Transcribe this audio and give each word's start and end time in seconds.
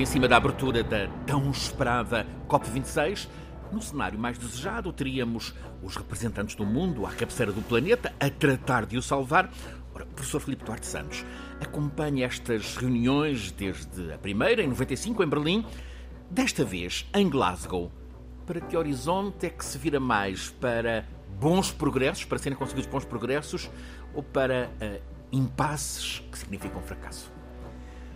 Em 0.00 0.06
cima 0.06 0.26
da 0.26 0.38
abertura 0.38 0.82
da 0.82 1.08
tão 1.26 1.50
esperada 1.50 2.26
COP26. 2.48 3.28
No 3.70 3.82
cenário 3.82 4.18
mais 4.18 4.38
desejado, 4.38 4.90
teríamos 4.94 5.54
os 5.82 5.94
representantes 5.94 6.54
do 6.54 6.64
mundo 6.64 7.04
à 7.04 7.10
cabeceira 7.10 7.52
do 7.52 7.60
planeta 7.60 8.10
a 8.18 8.30
tratar 8.30 8.86
de 8.86 8.96
o 8.96 9.02
salvar. 9.02 9.50
Ora, 9.94 10.06
professor 10.06 10.40
Filipe 10.40 10.64
Duarte 10.64 10.86
Santos 10.86 11.22
acompanha 11.60 12.24
estas 12.24 12.78
reuniões 12.78 13.52
desde 13.52 14.14
a 14.14 14.16
primeira, 14.16 14.62
em 14.62 14.68
95, 14.68 15.22
em 15.22 15.28
Berlim, 15.28 15.66
desta 16.30 16.64
vez 16.64 17.06
em 17.14 17.28
Glasgow. 17.28 17.92
Para 18.46 18.58
que 18.58 18.74
horizonte 18.78 19.48
é 19.48 19.50
que 19.50 19.62
se 19.62 19.76
vira 19.76 20.00
mais? 20.00 20.48
Para 20.48 21.04
bons 21.38 21.70
progressos, 21.70 22.24
para 22.24 22.38
serem 22.38 22.56
conseguidos 22.56 22.90
bons 22.90 23.04
progressos, 23.04 23.70
ou 24.14 24.22
para 24.22 24.70
uh, 24.80 25.02
impasses 25.30 26.20
que 26.32 26.38
significam 26.38 26.80
fracasso? 26.80 27.39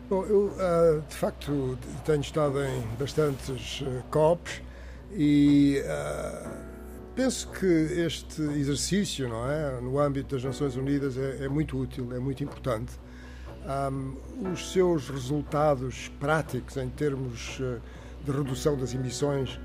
Bom, 0.07 0.23
eu 0.27 0.49
uh, 0.49 1.03
de 1.09 1.17
facto 1.17 1.79
tenho 2.05 2.21
estado 2.21 2.63
em 2.63 2.83
bastantes 2.99 3.81
uh, 3.81 4.05
COPs 4.11 4.61
e 5.11 5.83
uh, 5.83 6.51
penso 7.17 7.49
que 7.49 7.65
este 7.67 8.43
exercício, 8.43 9.27
não 9.27 9.51
é, 9.51 9.81
no 9.81 9.99
âmbito 9.99 10.35
das 10.35 10.45
Nações 10.45 10.77
Unidas 10.77 11.17
é, 11.17 11.47
é 11.47 11.49
muito 11.49 11.79
útil, 11.79 12.13
é 12.15 12.19
muito 12.19 12.45
importante. 12.45 12.93
Um, 13.65 14.53
os 14.53 14.73
seus 14.73 15.09
resultados 15.09 16.13
práticos 16.21 16.77
em 16.77 16.91
termos 16.91 17.59
de 18.23 18.31
redução 18.31 18.77
das 18.77 18.93
emissões, 18.93 19.59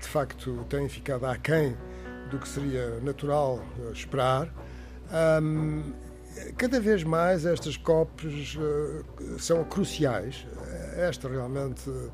de 0.00 0.08
facto, 0.08 0.66
têm 0.68 0.88
ficado 0.88 1.24
aquém 1.26 1.76
do 2.32 2.38
que 2.40 2.48
seria 2.48 2.98
natural 2.98 3.62
esperar. 3.92 4.52
Um, 5.40 5.92
cada 6.56 6.80
vez 6.80 7.02
mais 7.04 7.44
estas 7.46 7.76
COPs 7.76 8.56
uh, 8.56 9.38
são 9.38 9.64
cruciais. 9.64 10.46
Esta 10.96 11.28
realmente 11.28 11.88
uh, 11.88 12.12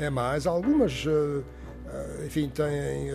é 0.00 0.10
mais. 0.10 0.46
Algumas, 0.46 1.04
uh, 1.04 1.44
enfim, 2.24 2.48
têm 2.48 3.10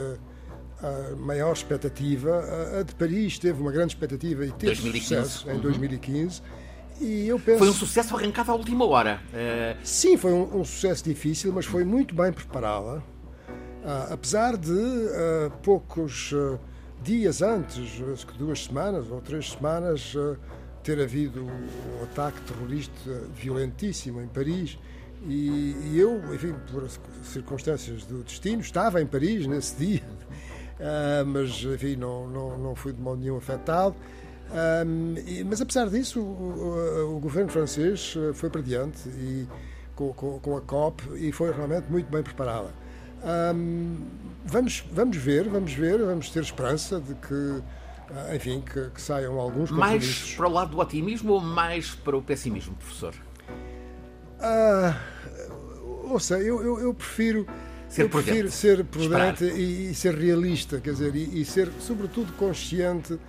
maior 1.17 1.53
expectativa. 1.53 2.43
A 2.79 2.83
de 2.83 2.93
Paris 2.95 3.39
teve 3.39 3.59
uma 3.61 3.71
grande 3.71 3.93
expectativa 3.93 4.45
e 4.45 4.51
teve 4.51 4.81
2015. 4.81 5.01
sucesso 5.01 5.49
em 5.49 5.59
2015. 5.59 6.41
Uhum. 6.41 6.47
E 6.99 7.27
eu 7.27 7.39
penso... 7.39 7.59
Foi 7.59 7.69
um 7.69 7.73
sucesso 7.73 8.15
arrancado 8.15 8.51
à 8.51 8.55
última 8.55 8.85
hora. 8.85 9.21
Sim, 9.83 10.17
foi 10.17 10.33
um, 10.33 10.59
um, 10.59 10.63
sucesso 10.63 11.03
difícil, 11.03 11.51
mas 11.53 11.65
foi 11.65 11.83
muito 11.83 12.13
bem 12.15 12.31
preparada. 12.31 13.03
apesar 14.11 14.55
de 14.55 14.75
poucos 15.63 16.33
dias 17.03 17.41
antes, 17.41 18.01
duas 18.37 18.65
semanas 18.65 19.09
ou 19.09 19.21
três 19.21 19.51
semanas, 19.51 20.13
eh, 20.15 20.35
ter 20.83 21.01
havido 21.01 21.43
um 21.43 22.03
ataque 22.03 22.39
terrorista 22.41 23.21
violentíssimo 23.35 24.21
em 24.21 24.27
Paris. 24.27 24.77
E, 25.25 25.75
e 25.91 25.99
eu, 25.99 26.33
enfim, 26.33 26.53
por 26.71 26.87
circunstâncias 27.23 28.03
do 28.05 28.23
destino, 28.23 28.61
estava 28.61 29.01
em 29.01 29.05
Paris 29.05 29.47
nesse 29.47 29.75
dia, 29.83 30.03
uh, 30.79 31.25
mas, 31.25 31.63
enfim, 31.63 31.95
não, 31.95 32.27
não, 32.27 32.57
não 32.57 32.75
fui 32.75 32.93
de 32.93 33.01
modo 33.01 33.19
nenhum 33.19 33.37
afetado. 33.37 33.95
Um, 34.85 35.15
e, 35.25 35.43
mas, 35.43 35.59
apesar 35.59 35.89
disso, 35.89 36.21
o, 36.21 36.23
o, 36.23 37.17
o, 37.17 37.19
governo 37.19 37.49
francês 37.49 38.15
eh, 38.15 38.33
foi 38.33 38.49
para 38.49 38.61
diante 38.61 39.09
e, 39.09 39.45
com, 39.93 40.13
com, 40.13 40.39
com 40.39 40.55
a 40.55 40.61
COP 40.61 41.03
e 41.17 41.33
foi 41.33 41.51
realmente 41.51 41.91
muito 41.91 42.09
bem 42.09 42.23
preparada. 42.23 42.69
Vamos, 44.49 44.85
vamos 44.91 45.17
ver, 45.17 45.49
vamos 45.49 45.73
ver, 45.73 45.99
vamos 45.99 46.29
ter 46.29 46.41
esperança 46.41 47.01
de 47.01 47.13
que, 47.15 47.61
ah, 48.09 48.33
enfim, 48.33 48.61
que, 48.61 48.89
que 48.91 49.01
saiam 49.01 49.37
alguns 49.37 49.69
Mais 49.71 50.33
para 50.35 50.47
o 50.47 50.51
lado 50.51 50.71
do 50.71 50.79
otimismo 50.79 51.33
ou 51.33 51.41
mais 51.41 51.91
para 51.91 52.15
o 52.15 52.21
pessimismo, 52.21 52.73
professor? 52.75 53.13
Uh, 54.39 56.13
ouça, 56.13 56.39
eu, 56.39 56.63
eu, 56.63 56.79
eu 56.79 56.93
prefiro 56.93 57.45
ser 57.89 58.03
eu 58.03 58.09
prefiro 58.09 58.49
prudente, 58.49 58.55
ser 58.55 58.83
prudente 58.85 59.43
e, 59.43 59.91
e, 59.91 59.95
ser 59.95 60.13
realista, 60.13 60.79
quer 60.79 60.91
dizer, 60.91 61.15
e, 61.15 61.41
e, 61.41 61.45
ser 61.45 61.69
sobretudo 61.79 62.31
consciente 62.33 63.19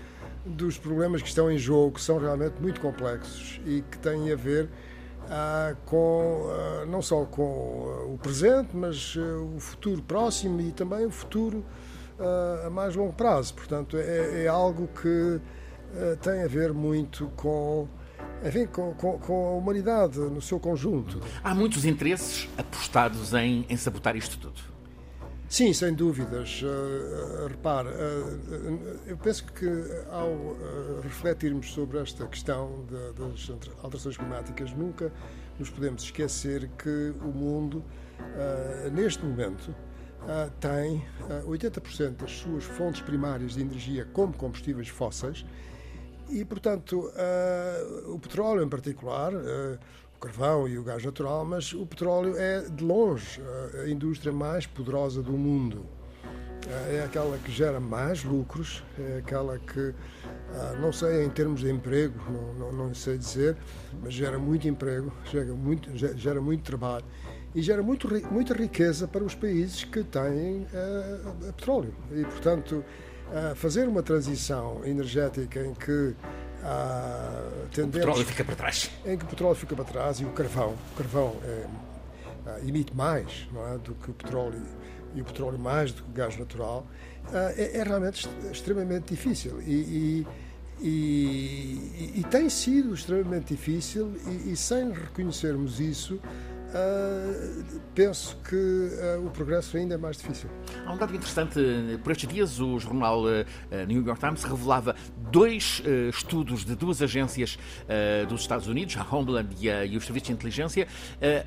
dos 0.44 0.78
problemas 0.78 1.20
que 1.20 1.28
estão 1.28 1.50
em 1.50 1.58
jogo, 1.58 1.92
que 1.92 2.00
são 2.00 2.18
realmente 2.18 2.54
muito 2.60 2.80
complexos 2.80 3.60
e 3.66 3.82
que 3.90 3.98
têm 3.98 4.32
a 4.32 4.36
ver 4.36 4.68
ah, 5.28 5.74
com, 5.84 6.48
ah, 6.50 6.86
não 6.86 7.02
só 7.02 7.24
com 7.24 7.86
ah, 7.86 8.12
o 8.12 8.18
presente, 8.18 8.74
mas 8.74 9.16
o 9.16 9.58
futuro 9.58 10.02
próximo 10.02 10.60
e 10.60 10.72
também 10.72 11.04
o 11.06 11.10
futuro 11.10 11.64
a 12.66 12.68
mais 12.70 12.96
longo 12.96 13.12
prazo. 13.12 13.54
Portanto, 13.54 13.96
é, 13.96 14.44
é 14.44 14.48
algo 14.48 14.88
que 14.88 15.40
tem 16.20 16.42
a 16.42 16.48
ver 16.48 16.72
muito 16.72 17.30
com 17.36 17.86
enfim, 18.44 18.66
com, 18.66 18.92
com, 18.94 19.18
com, 19.18 19.46
a 19.48 19.50
humanidade 19.52 20.18
no 20.18 20.40
seu 20.40 20.58
conjunto. 20.60 21.20
Há 21.42 21.54
muitos 21.54 21.84
interesses 21.84 22.48
apostados 22.58 23.32
em, 23.34 23.64
em 23.68 23.76
sabotar 23.76 24.16
isto 24.16 24.38
tudo. 24.38 24.77
Sim, 25.48 25.72
sem 25.72 25.94
dúvidas. 25.94 26.60
Uh, 26.62 27.46
repare, 27.48 27.88
uh, 27.88 29.00
eu 29.06 29.16
penso 29.16 29.46
que 29.46 29.66
ao 30.10 30.28
uh, 30.28 31.00
refletirmos 31.02 31.72
sobre 31.72 31.98
esta 31.98 32.26
questão 32.26 32.84
de, 32.86 33.12
das 33.14 33.50
alterações 33.82 34.18
climáticas, 34.18 34.72
nunca 34.72 35.10
nos 35.58 35.70
podemos 35.70 36.02
esquecer 36.02 36.68
que 36.78 37.14
o 37.22 37.32
mundo, 37.32 37.82
neste 38.92 39.24
momento, 39.24 39.74
tem 40.60 41.04
80% 41.48 42.16
das 42.16 42.30
suas 42.30 42.62
fontes 42.62 43.00
primárias 43.00 43.54
de 43.54 43.62
energia 43.62 44.04
como 44.12 44.32
combustíveis 44.34 44.86
fósseis 44.86 45.44
e, 46.30 46.44
portanto, 46.44 47.10
o 48.06 48.18
petróleo 48.20 48.62
em 48.62 48.68
particular 48.68 49.32
o 50.18 50.20
carvão 50.20 50.68
e 50.68 50.76
o 50.76 50.82
gás 50.82 51.04
natural, 51.04 51.44
mas 51.44 51.72
o 51.72 51.86
petróleo 51.86 52.36
é, 52.36 52.62
de 52.62 52.82
longe, 52.82 53.40
a 53.84 53.88
indústria 53.88 54.32
mais 54.32 54.66
poderosa 54.66 55.22
do 55.22 55.32
mundo. 55.32 55.86
Eh, 56.66 56.96
é 56.96 57.04
aquela 57.04 57.38
que 57.38 57.52
gera 57.52 57.78
mais 57.78 58.24
lucros, 58.24 58.82
é 58.98 59.18
aquela 59.18 59.58
que, 59.60 59.94
ah, 60.54 60.76
não 60.80 60.92
sei 60.92 61.24
em 61.24 61.30
termos 61.30 61.60
de 61.60 61.70
emprego, 61.70 62.18
não, 62.30 62.54
não, 62.54 62.72
não 62.72 62.94
sei 62.94 63.16
dizer, 63.16 63.56
mas 64.02 64.12
gera 64.12 64.38
muito 64.38 64.66
emprego, 64.66 65.12
gera 65.30 65.54
muito, 65.54 65.96
gera 65.96 66.40
muito 66.40 66.64
trabalho 66.64 67.04
e 67.54 67.62
gera 67.62 67.82
muito, 67.82 68.08
muita 68.30 68.54
riqueza 68.54 69.06
para 69.06 69.22
os 69.24 69.34
países 69.34 69.84
que 69.84 70.02
têm 70.02 70.62
uh, 70.62 71.52
petróleo. 71.54 71.94
E, 72.12 72.22
portanto, 72.24 72.84
fazer 73.56 73.88
uma 73.88 74.02
transição 74.02 74.80
energética 74.84 75.60
em 75.60 75.74
que 75.74 76.14
uh, 76.62 77.84
o 77.84 77.88
petróleo 77.88 78.24
fica 78.24 78.44
para 78.44 78.56
trás. 78.56 78.90
Em 79.04 79.16
que 79.16 79.24
o 79.24 79.28
petróleo 79.28 79.54
fica 79.54 79.76
para 79.76 79.84
trás 79.84 80.20
e 80.20 80.24
o 80.24 80.30
carvão, 80.30 80.76
o 80.92 80.96
carvão 80.96 81.36
é, 81.44 81.66
emite 82.66 82.94
mais 82.94 83.48
é, 83.54 83.78
do 83.78 83.94
que 83.94 84.10
o 84.10 84.14
petróleo 84.14 84.62
e 85.14 85.20
o 85.20 85.24
petróleo 85.24 85.58
mais 85.58 85.92
do 85.92 86.02
que 86.02 86.10
o 86.10 86.12
gás 86.12 86.36
natural, 86.38 86.86
uh, 87.28 87.36
é, 87.56 87.78
é, 87.78 87.82
realmente 87.82 88.28
extremamente 88.50 89.14
difícil. 89.14 89.60
E, 89.62 89.72
e, 89.72 90.26
e, 90.80 92.12
e, 92.20 92.24
tem 92.30 92.48
sido 92.48 92.94
extremamente 92.94 93.54
difícil, 93.54 94.12
e 94.46 94.54
sem 94.54 94.92
reconhecermos 94.92 95.80
isso, 95.80 96.20
Uh, 96.68 97.80
penso 97.94 98.36
que 98.46 98.54
uh, 98.54 99.26
o 99.26 99.30
progresso 99.30 99.78
ainda 99.78 99.94
é 99.94 99.98
mais 99.98 100.18
difícil. 100.18 100.50
Há 100.84 100.92
um 100.92 100.98
dado 100.98 101.14
interessante. 101.14 101.58
Por 102.02 102.12
estes 102.12 102.28
dias, 102.28 102.60
o 102.60 102.78
jornal 102.78 103.22
uh, 103.22 103.86
New 103.86 104.04
York 104.04 104.20
Times 104.20 104.44
revelava 104.44 104.94
dois 105.30 105.82
estudos 106.10 106.64
de 106.64 106.74
duas 106.74 107.02
agências 107.02 107.58
dos 108.28 108.40
Estados 108.40 108.66
Unidos, 108.66 108.96
a 108.96 109.14
Homeland 109.14 109.54
e, 109.60 109.70
a, 109.70 109.84
e 109.84 109.94
o 109.94 110.00
Serviço 110.00 110.26
de 110.26 110.32
Inteligência, 110.32 110.88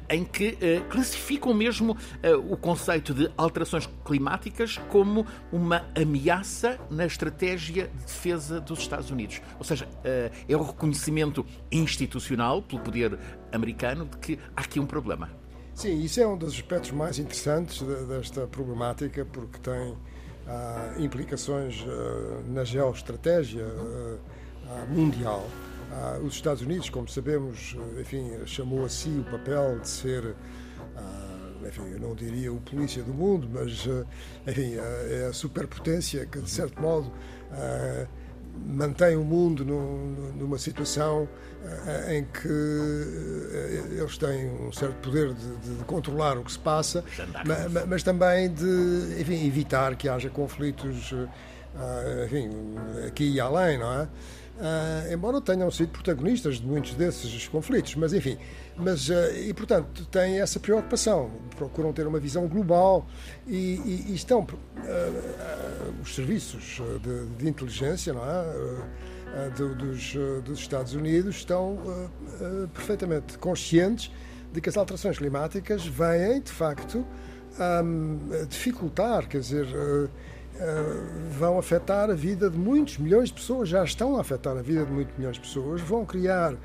em 0.08 0.24
que 0.24 0.56
classificam 0.88 1.52
mesmo 1.52 1.98
o 2.48 2.56
conceito 2.56 3.12
de 3.12 3.32
alterações 3.36 3.90
climáticas 4.06 4.78
como 4.90 5.26
uma 5.52 5.84
ameaça 6.00 6.80
na 6.92 7.08
estratégia 7.08 7.88
de 7.88 8.06
defesa 8.06 8.62
dos 8.62 8.80
Estados 8.80 9.10
Unidos. 9.10 9.42
Ou 9.58 9.66
seja, 9.66 9.88
é 10.04 10.56
o 10.56 10.62
reconhecimento 10.62 11.44
institucional 11.72 12.62
pelo 12.62 12.82
poder 12.82 13.18
americano 13.52 14.06
de 14.06 14.18
que 14.18 14.40
há 14.56 14.62
aqui 14.62 14.80
um 14.80 14.86
problema. 14.86 15.30
Sim, 15.74 16.02
isso 16.02 16.20
é 16.20 16.28
um 16.28 16.38
dos 16.38 16.54
aspectos 16.54 16.92
mais 16.92 17.18
interessantes 17.18 17.82
desta 18.08 18.46
problemática, 18.48 19.26
porque 19.26 19.58
tem 19.60 19.98
ah, 20.48 20.94
implicações 20.98 21.86
ah, 21.88 22.42
na 22.48 22.64
geoestratégia 22.64 23.66
ah, 23.66 24.86
mundial. 24.90 25.48
Ah, 25.92 26.20
os 26.24 26.36
Estados 26.36 26.62
Unidos, 26.62 26.90
como 26.90 27.08
sabemos, 27.08 27.76
enfim, 28.00 28.32
chamou 28.46 28.86
a 28.86 28.90
si 28.90 29.10
o 29.10 29.24
papel 29.30 29.80
de 29.80 29.88
ser 29.88 30.36
ah, 30.96 31.68
enfim, 31.68 31.90
eu 31.92 32.00
não 32.00 32.16
diria 32.16 32.52
o 32.52 32.60
polícia 32.60 33.04
do 33.04 33.14
mundo, 33.14 33.48
mas 33.52 33.88
ah, 33.88 34.06
enfim, 34.50 34.76
é 34.76 35.28
a 35.30 35.34
superpotência 35.34 36.26
que, 36.26 36.40
de 36.40 36.50
certo 36.50 36.82
modo, 36.82 37.12
mantém 38.66 39.16
o 39.16 39.24
mundo 39.24 39.66
numa 39.66 40.58
situação 40.58 41.28
eh, 41.64 42.18
em 42.18 42.24
que 42.24 42.48
eh, 42.48 44.00
eles 44.00 44.18
têm 44.18 44.50
um 44.50 44.72
certo 44.72 44.96
poder 44.96 45.34
de, 45.34 45.78
de 45.78 45.84
controlar 45.86 46.38
o 46.38 46.44
que 46.44 46.52
se 46.52 46.60
passa, 46.60 47.04
mas, 47.46 47.88
mas, 47.88 48.04
também 48.04 48.54
de 48.54 49.20
enfim, 49.20 49.46
evitar 49.46 49.96
que 49.96 50.10
haja 50.10 50.30
conflitos 50.30 51.14
eh, 51.14 52.26
enfim, 52.26 52.50
aqui 53.08 53.32
e 53.32 53.40
além, 53.40 53.78
não 53.78 53.94
é? 53.94 54.08
uh, 54.62 55.14
embora 55.14 55.42
tenham 55.42 55.70
sido 55.72 55.90
protagonistas 55.90 56.60
de 56.60 56.66
muitos 56.66 56.94
desses 56.94 57.48
conflitos, 57.48 57.96
mas 57.96 58.14
enfim, 58.14 58.38
mas, 58.78 59.10
uh, 59.10 59.14
e 59.36 59.54
portanto 59.54 60.06
têm 60.06 60.40
essa 60.40 60.60
preocupação, 60.60 61.32
procuram 61.58 61.92
ter 61.92 62.06
uma 62.08 62.20
visão 62.20 62.48
global 62.48 63.08
e, 63.48 63.56
e, 63.56 64.06
e 64.10 64.16
estão 64.16 64.46
os 66.02 66.16
serviços 66.16 66.82
de, 67.02 67.26
de, 67.38 67.50
inteligência, 67.50 68.14
não 68.14 68.24
é? 68.24 69.50
dos, 69.52 70.14
dos, 70.44 70.60
Estados 70.60 70.94
Unidos 70.94 71.38
estão 71.38 71.78
perfeitamente 72.74 73.38
conscientes 73.38 74.12
de 74.52 74.60
que 74.60 74.68
as 74.68 74.76
alterações 74.76 75.18
climáticas 75.18 75.86
vêm, 75.86 76.42
de 76.42 76.52
facto, 76.52 77.06
a 77.58 77.82
dificultar, 78.46 79.28
quer 79.30 79.40
dizer, 79.40 79.68
eh, 80.62 80.94
vão 81.40 81.58
afetar 81.58 82.12
a 82.12 82.14
vida 82.14 82.48
de 82.48 82.58
muitos 82.58 83.00
milhões 83.00 83.30
de 83.30 83.34
pessoas, 83.34 83.68
já 83.68 83.84
estão 83.84 84.18
a 84.18 84.22
afetar 84.22 84.56
a 84.56 84.62
vida 84.62 84.86
de 84.86 84.92
muitos 84.92 85.18
milhões 85.18 85.38
de 85.38 85.42
pessoas, 85.42 85.82
vão 85.82 86.06
criar 86.06 86.54
uh, 86.54 86.58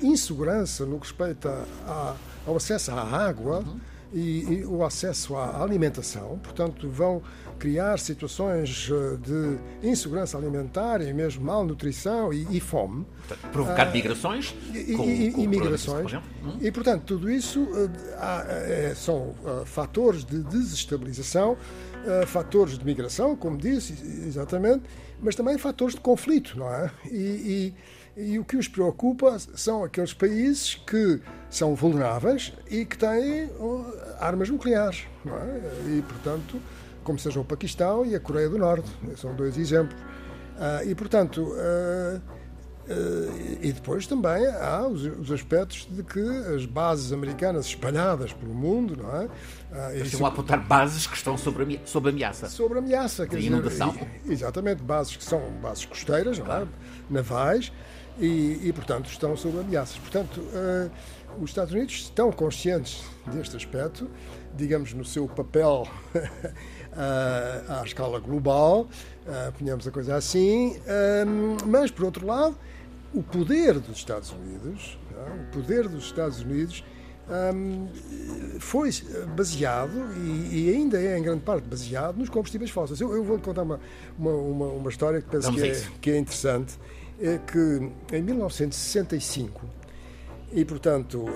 insegurança 0.00 0.86
no 0.86 0.98
que 0.98 1.08
respeita 1.08 1.66
a, 1.86 2.16
ao 2.46 2.56
acesso 2.56 2.90
à 2.92 3.02
água 3.02 3.58
uhum. 3.58 3.80
E, 4.12 4.60
e, 4.60 4.64
o 4.64 4.84
acesso 4.84 5.36
à 5.36 5.62
alimentação, 5.62 6.38
portanto, 6.38 6.88
vão 6.88 7.22
criar 7.58 7.98
situações 7.98 8.88
eh, 8.90 9.16
de 9.16 9.88
insegurança 9.88 10.38
alimentar 10.38 11.00
e 11.00 11.12
mesmo 11.12 11.44
malnutrição 11.44 12.32
e, 12.32 12.46
e 12.56 12.60
fome. 12.60 13.04
Portanto, 13.26 13.52
provocar 13.52 13.88
uh, 13.88 13.92
migrações? 13.92 14.54
E, 14.72 14.94
com, 14.94 15.04
e, 15.04 15.32
com 15.32 15.46
migrações. 15.46 16.14
Hum? 16.14 16.58
E, 16.60 16.70
portanto, 16.70 17.02
tudo 17.04 17.30
isso 17.30 17.62
uh, 17.62 17.90
há, 18.16 18.44
é, 18.48 18.94
são 18.94 19.34
fatores 19.64 20.24
de 20.24 20.42
desestabilização 20.42 21.56
fatores 22.26 22.78
de 22.78 22.86
migração, 22.86 23.36
como 23.36 23.58
disse, 23.58 23.92
exatamente, 24.24 24.84
mas 25.20 25.34
também 25.34 25.58
fatores 25.58 25.94
de 25.94 26.00
conflito, 26.00 26.56
não 26.56 26.72
é? 26.72 26.90
E, 27.10 27.74
e, 28.18 28.38
o 28.38 28.44
que 28.44 28.56
os 28.56 28.66
preocupa 28.66 29.38
são 29.38 29.84
aqueles 29.84 30.12
países 30.12 30.74
que 30.74 31.20
são 31.48 31.74
vulneráveis 31.74 32.52
e 32.70 32.84
que 32.84 32.98
têm 32.98 33.50
armas 34.18 34.50
nucleares, 34.50 35.06
é? 35.26 35.88
E, 35.90 36.02
portanto, 36.02 36.60
como 37.04 37.18
seja 37.18 37.40
o 37.40 37.44
Paquistão 37.44 38.04
e 38.04 38.14
a 38.14 38.20
Coreia 38.20 38.48
do 38.48 38.58
Norte, 38.58 38.90
são 39.16 39.34
dois 39.34 39.56
exemplos. 39.56 39.98
Uh, 40.58 40.88
e, 40.88 40.94
portanto, 40.94 41.42
uh, 41.42 42.20
Uh, 42.88 43.58
e 43.60 43.70
depois 43.70 44.06
também 44.06 44.46
há 44.46 44.86
os, 44.86 45.04
os, 45.04 45.30
aspectos 45.30 45.86
de 45.90 46.02
que 46.02 46.20
as 46.54 46.64
bases 46.64 47.12
americanas 47.12 47.66
espalhadas 47.66 48.32
pelo 48.32 48.54
mundo, 48.54 48.96
não 48.96 49.14
é? 49.14 49.28
Estão 49.98 50.24
a 50.24 50.30
apontar 50.30 50.66
bases 50.66 51.06
que 51.06 51.14
estão 51.14 51.36
sob, 51.36 51.78
sob 51.84 52.08
ameaça. 52.08 52.48
Sobre 52.48 52.78
ameaça. 52.78 53.26
Quer 53.26 53.36
dizer, 53.36 53.48
inundação. 53.48 53.94
exatamente, 54.26 54.82
bases 54.82 55.14
que 55.14 55.22
são 55.22 55.38
bases 55.60 55.84
costeiras, 55.84 56.38
claro. 56.38 56.64
não 57.10 57.18
é? 57.18 57.20
navais, 57.20 57.70
e, 58.18 58.60
e, 58.64 58.72
portanto 58.72 59.08
estão 59.10 59.36
sob 59.36 59.58
ameaças. 59.58 59.98
Portanto, 59.98 60.40
uh, 60.40 60.90
os 61.40 61.50
Estados 61.50 61.72
Unidos 61.72 61.94
estão 61.94 62.32
conscientes 62.32 63.02
deste 63.26 63.56
aspecto, 63.56 64.10
digamos, 64.54 64.92
no 64.92 65.04
seu 65.04 65.28
papel 65.28 65.86
à 67.68 67.82
escala 67.84 68.18
global, 68.18 68.88
uh, 69.26 69.52
ponhamos 69.58 69.86
a 69.86 69.90
coisa 69.90 70.16
assim, 70.16 70.76
mas, 71.66 71.90
por 71.90 72.06
outro 72.06 72.26
lado, 72.26 72.56
o 73.14 73.22
poder 73.22 73.78
dos 73.78 73.98
Estados 73.98 74.30
Unidos, 74.32 74.98
o 75.42 75.52
poder 75.52 75.88
dos 75.88 76.04
Estados 76.04 76.40
Unidos 76.40 76.82
um, 77.28 77.88
foi 78.58 78.90
baseado 79.36 79.92
e, 80.16 80.66
e, 80.66 80.74
ainda 80.74 81.00
é 81.00 81.18
em 81.18 81.22
grande 81.22 81.42
parte 81.42 81.64
baseado 81.64 82.16
nos 82.16 82.28
combustíveis 82.28 82.70
fósseis. 82.70 83.00
Eu, 83.00 83.14
eu 83.14 83.22
vou 83.22 83.38
contar 83.38 83.62
uma, 83.62 83.78
uma, 84.18 84.32
uma, 84.32 84.66
uma, 84.66 84.90
história 84.90 85.20
que 85.20 85.28
penso 85.28 85.52
que 85.52 85.62
é, 85.62 85.82
que 86.00 86.10
é, 86.10 86.18
interessante. 86.18 86.78
É 87.20 87.38
que 87.38 88.16
em 88.16 88.22
1965 88.22 89.78
e, 90.50 90.64
portanto, 90.64 91.26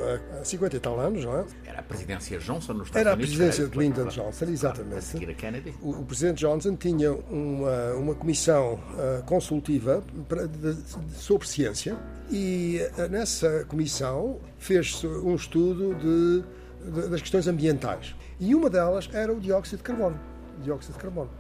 há 0.41 0.45
50 0.45 0.77
e 0.77 0.81
tal 0.81 0.99
anos, 0.99 1.25
não 1.25 1.39
é? 1.39 1.45
Era 1.67 1.81
a 1.81 1.83
presidência 1.83 2.39
Johnson 2.39 2.73
nos 2.73 2.87
Estados 2.87 3.07
Era 3.07 3.13
a 3.13 3.17
presidência 3.17 3.67
de 3.67 3.79
Lyndon 3.79 4.07
Johnson, 4.07 4.45
exatamente. 4.47 4.99
A 4.99 5.03
seguir 5.03 5.31
a 5.31 5.35
Kennedy. 5.35 5.75
O, 5.83 5.91
o 5.91 6.05
presidente 6.05 6.39
Johnson 6.39 6.77
tinha 6.77 7.13
uma, 7.13 7.93
uma 7.95 8.15
comissão 8.15 8.75
uh, 8.75 9.23
consultiva 9.25 10.03
para, 10.29 10.49
de, 10.49 10.75
de, 10.75 11.15
sobre 11.15 11.47
ciência 11.47 11.95
e 12.31 12.81
uh, 12.97 13.09
nessa 13.09 13.67
comissão 13.67 14.41
fez 14.57 15.05
um 15.05 15.35
estudo 15.35 15.95
de, 15.95 17.09
das 17.11 17.21
questões 17.21 17.47
ambientais. 17.47 18.15
E 18.41 18.55
uma 18.55 18.71
delas 18.71 19.11
era 19.13 19.31
o 19.31 19.39
dióxido 19.39 19.79
de 19.79 19.85
carbono. 19.85 20.19
Dióxido 20.63 20.95
de 20.95 21.01
carbono. 21.01 21.31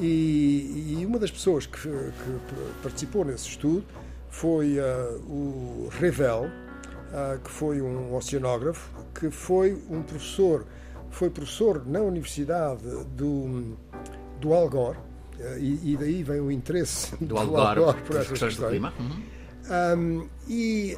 E, 0.00 0.96
e 0.98 1.06
uma 1.06 1.18
das 1.18 1.30
pessoas 1.30 1.66
que, 1.66 1.80
que 1.80 2.40
participou 2.82 3.24
nesse 3.24 3.48
estudo 3.48 3.84
foi 4.28 4.78
uh, 4.78 4.82
o 5.28 5.88
Revel, 5.92 6.44
uh, 6.44 7.38
que 7.42 7.50
foi 7.50 7.80
um 7.80 8.14
oceanógrafo, 8.14 8.90
que 9.14 9.30
foi 9.30 9.80
um 9.88 10.02
professor, 10.02 10.66
foi 11.10 11.30
professor 11.30 11.86
na 11.86 12.00
Universidade 12.00 12.82
do, 13.16 13.76
do 14.40 14.52
Algor, 14.52 14.96
uh, 14.96 15.58
e, 15.58 15.92
e, 15.92 15.96
daí 15.96 16.24
vem 16.24 16.40
o 16.40 16.50
interesse 16.50 17.14
do, 17.20 17.26
do 17.26 17.56
Algor, 17.56 17.94
por 18.02 18.16
essas 18.16 18.38
questões. 18.38 18.56
Do 18.56 18.66
clima. 18.66 18.92
Uhum. 18.98 19.34
Um, 19.66 20.28
e 20.46 20.94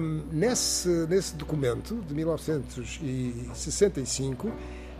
um, 0.00 0.24
nesse, 0.32 0.88
nesse 1.06 1.36
documento 1.36 1.94
de 2.08 2.14
1965 2.14 4.50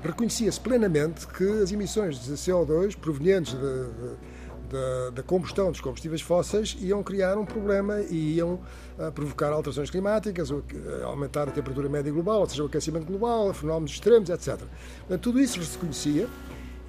reconhecia-se 0.02 0.60
plenamente 0.60 1.26
que 1.26 1.44
as 1.62 1.72
emissões 1.72 2.24
de 2.24 2.32
CO2 2.32 2.96
provenientes 2.96 3.52
de, 3.52 3.58
de 3.60 4.38
da, 4.68 5.10
da, 5.10 5.22
combustão 5.22 5.70
dos 5.70 5.80
combustíveis 5.80 6.20
fósseis 6.20 6.76
iam 6.80 7.02
criar 7.02 7.38
um 7.38 7.44
problema 7.44 8.00
e 8.02 8.36
iam 8.36 8.60
uh, 8.98 9.10
provocar 9.12 9.50
alterações 9.50 9.90
climáticas, 9.90 10.50
ou, 10.50 10.58
uh, 10.58 11.04
aumentar 11.04 11.48
a 11.48 11.50
temperatura 11.50 11.88
média 11.88 12.12
global, 12.12 12.40
ou 12.40 12.48
seja, 12.48 12.62
o 12.62 12.66
aquecimento 12.66 13.06
global, 13.06 13.52
fenómenos 13.54 13.92
extremos, 13.92 14.28
etc. 14.28 14.58
Portanto, 15.00 15.22
tudo 15.22 15.40
isso 15.40 15.62
se 15.62 15.78
conhecia. 15.78 16.28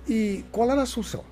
E 0.07 0.43
qual 0.51 0.69
era 0.69 0.81
a 0.81 0.85
solução? 0.85 1.23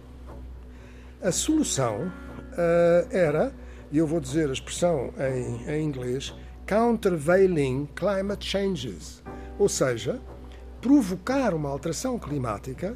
A 1.21 1.31
solução 1.31 2.03
uh, 2.05 3.07
era, 3.11 3.51
e 3.91 3.97
eu 3.97 4.07
vou 4.07 4.19
dizer 4.19 4.49
a 4.49 4.53
expressão 4.53 5.13
em, 5.19 5.69
em 5.69 5.83
inglês, 5.83 6.33
countervailing 6.67 7.89
climate 7.95 8.45
changes, 8.45 9.23
ou 9.57 9.67
seja, 9.67 10.21
provocar 10.87 11.53
uma 11.53 11.67
alteração 11.67 12.17
climática 12.17 12.95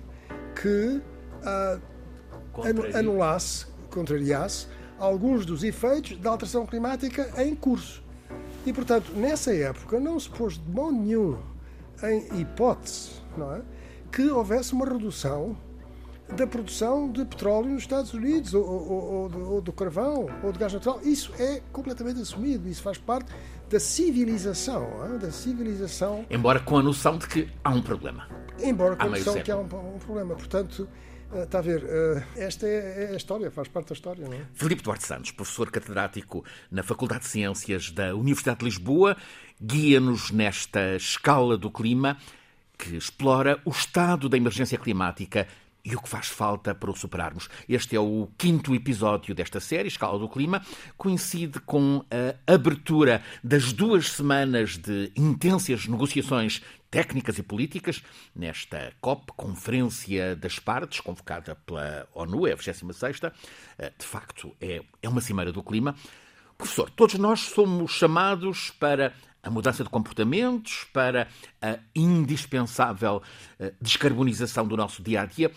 que 0.56 1.02
uh, 1.44 2.98
anulasse, 2.98 3.66
contrariasse 3.90 4.68
alguns 4.98 5.46
dos 5.46 5.62
efeitos 5.62 6.18
da 6.18 6.30
alteração 6.30 6.66
climática 6.66 7.30
em 7.44 7.54
curso. 7.54 8.02
E, 8.66 8.72
portanto, 8.72 9.12
nessa 9.14 9.54
época 9.54 10.00
não 10.00 10.18
se 10.18 10.30
pôs 10.30 10.54
de 10.54 10.72
modo 10.72 10.94
nenhum 10.94 11.38
em 12.02 12.40
hipótese 12.40 13.12
não 13.36 13.56
é, 13.56 13.62
que 14.10 14.30
houvesse 14.30 14.72
uma 14.72 14.86
redução 14.86 15.58
da 16.38 16.48
produção 16.48 17.12
de 17.12 17.26
petróleo 17.26 17.72
nos 17.72 17.84
Estados 17.84 18.14
Unidos, 18.14 18.54
ou, 18.54 18.64
ou, 18.64 19.14
ou, 19.34 19.54
ou, 19.56 19.62
do 19.62 19.74
carvão, 19.74 20.28
ou 20.42 20.54
do 20.54 20.58
gás 20.58 20.72
natural. 20.72 21.02
Isso 21.04 21.34
é 21.38 21.62
completamente 21.74 22.22
assumido, 22.22 22.70
isso 22.70 22.82
faz 22.82 22.98
parte 22.98 23.30
da 23.72 23.80
civilização, 23.80 24.86
é? 25.06 25.18
da 25.18 25.32
civilização. 25.32 26.26
Embora 26.30 26.60
com 26.60 26.78
a 26.78 26.84
noção 26.84 27.18
de 27.18 27.26
que 27.26 27.50
há 27.64 27.70
um 27.70 27.82
problema. 27.82 28.28
Embora 28.62 28.98
com 28.98 29.04
a 29.04 29.10
noção 29.10 29.36
de 29.36 29.44
que 29.44 29.52
há 29.52 29.58
um, 29.58 29.64
um 29.64 30.00
problema. 30.00 30.36
Portanto, 30.36 30.88
Está 31.34 31.60
a 31.60 31.62
ver, 31.62 31.86
eh, 31.88 32.24
esta 32.36 32.68
é, 32.68 33.06
é 33.06 33.14
a 33.14 33.16
história, 33.16 33.50
faz 33.50 33.70
parte 33.70 33.88
da 33.88 33.94
história, 33.94 34.28
não 34.28 34.34
é? 34.34 34.42
Filipe 34.54 34.84
Duarte 34.84 35.06
Santos, 35.06 35.32
professor 35.32 35.72
catedrático 35.72 36.44
na 36.70 36.84
Faculdade 36.84 37.22
de 37.22 37.30
Ciências 37.30 37.90
da 37.90 38.14
Universidade 38.14 38.60
de 38.60 38.66
Lisboa, 38.66 39.16
guia-nos 39.62 40.30
nesta 40.32 40.98
escala 40.98 41.58
do 41.58 41.72
clima 41.72 42.18
que 42.78 42.98
explora 42.98 43.62
o 43.64 43.70
estado 43.70 44.28
da 44.28 44.36
emergência 44.36 44.78
climática 44.78 45.48
e 45.84 45.96
o 45.96 46.02
que 46.02 46.10
faz 46.10 46.28
falta 46.28 46.74
para 46.74 46.92
o 46.92 46.96
superarmos. 46.96 47.50
Este 47.68 47.96
é 47.96 48.00
o 48.00 48.30
quinto 48.38 48.74
episódio 48.76 49.34
desta 49.34 49.60
série, 49.60 49.88
Escala 49.88 50.20
do 50.20 50.30
Clima. 50.30 50.62
Coincide 50.98 51.60
com 51.62 52.06
a 52.10 52.54
abertura 52.54 53.24
das 53.44 53.74
duas 53.74 54.12
semanas 54.12 54.78
de 54.78 55.12
intensas 55.16 55.88
negociações 55.88 56.62
técnicas 56.90 57.38
e 57.38 57.44
políticas 57.44 58.04
nesta 58.36 58.92
COP, 59.00 59.32
Conferência 59.38 60.36
das 60.36 60.60
Partes, 60.60 61.00
convocada 61.00 61.56
pela 61.66 62.08
ONU, 62.14 62.46
é 62.46 62.52
a 62.52 62.56
26 62.56 63.20
eh, 63.78 63.94
De 63.98 64.06
facto, 64.06 64.54
é, 64.60 64.84
é 65.02 65.10
uma 65.10 65.22
cimeira 65.22 65.54
do 65.54 65.64
clima. 65.64 65.96
Professor, 66.58 66.90
todos 66.92 67.16
nós 67.16 67.40
somos 67.40 67.92
chamados 67.92 68.70
para 68.72 69.14
a 69.44 69.50
mudança 69.50 69.84
de 69.84 69.90
comportamentos, 69.90 70.86
para 70.94 71.28
a 71.62 71.80
indispensável 71.96 73.22
eh, 73.60 73.74
descarbonização 73.82 74.68
do 74.68 74.78
nosso 74.78 75.02
dia 75.02 75.22
a 75.22 75.26
dia. 75.26 75.52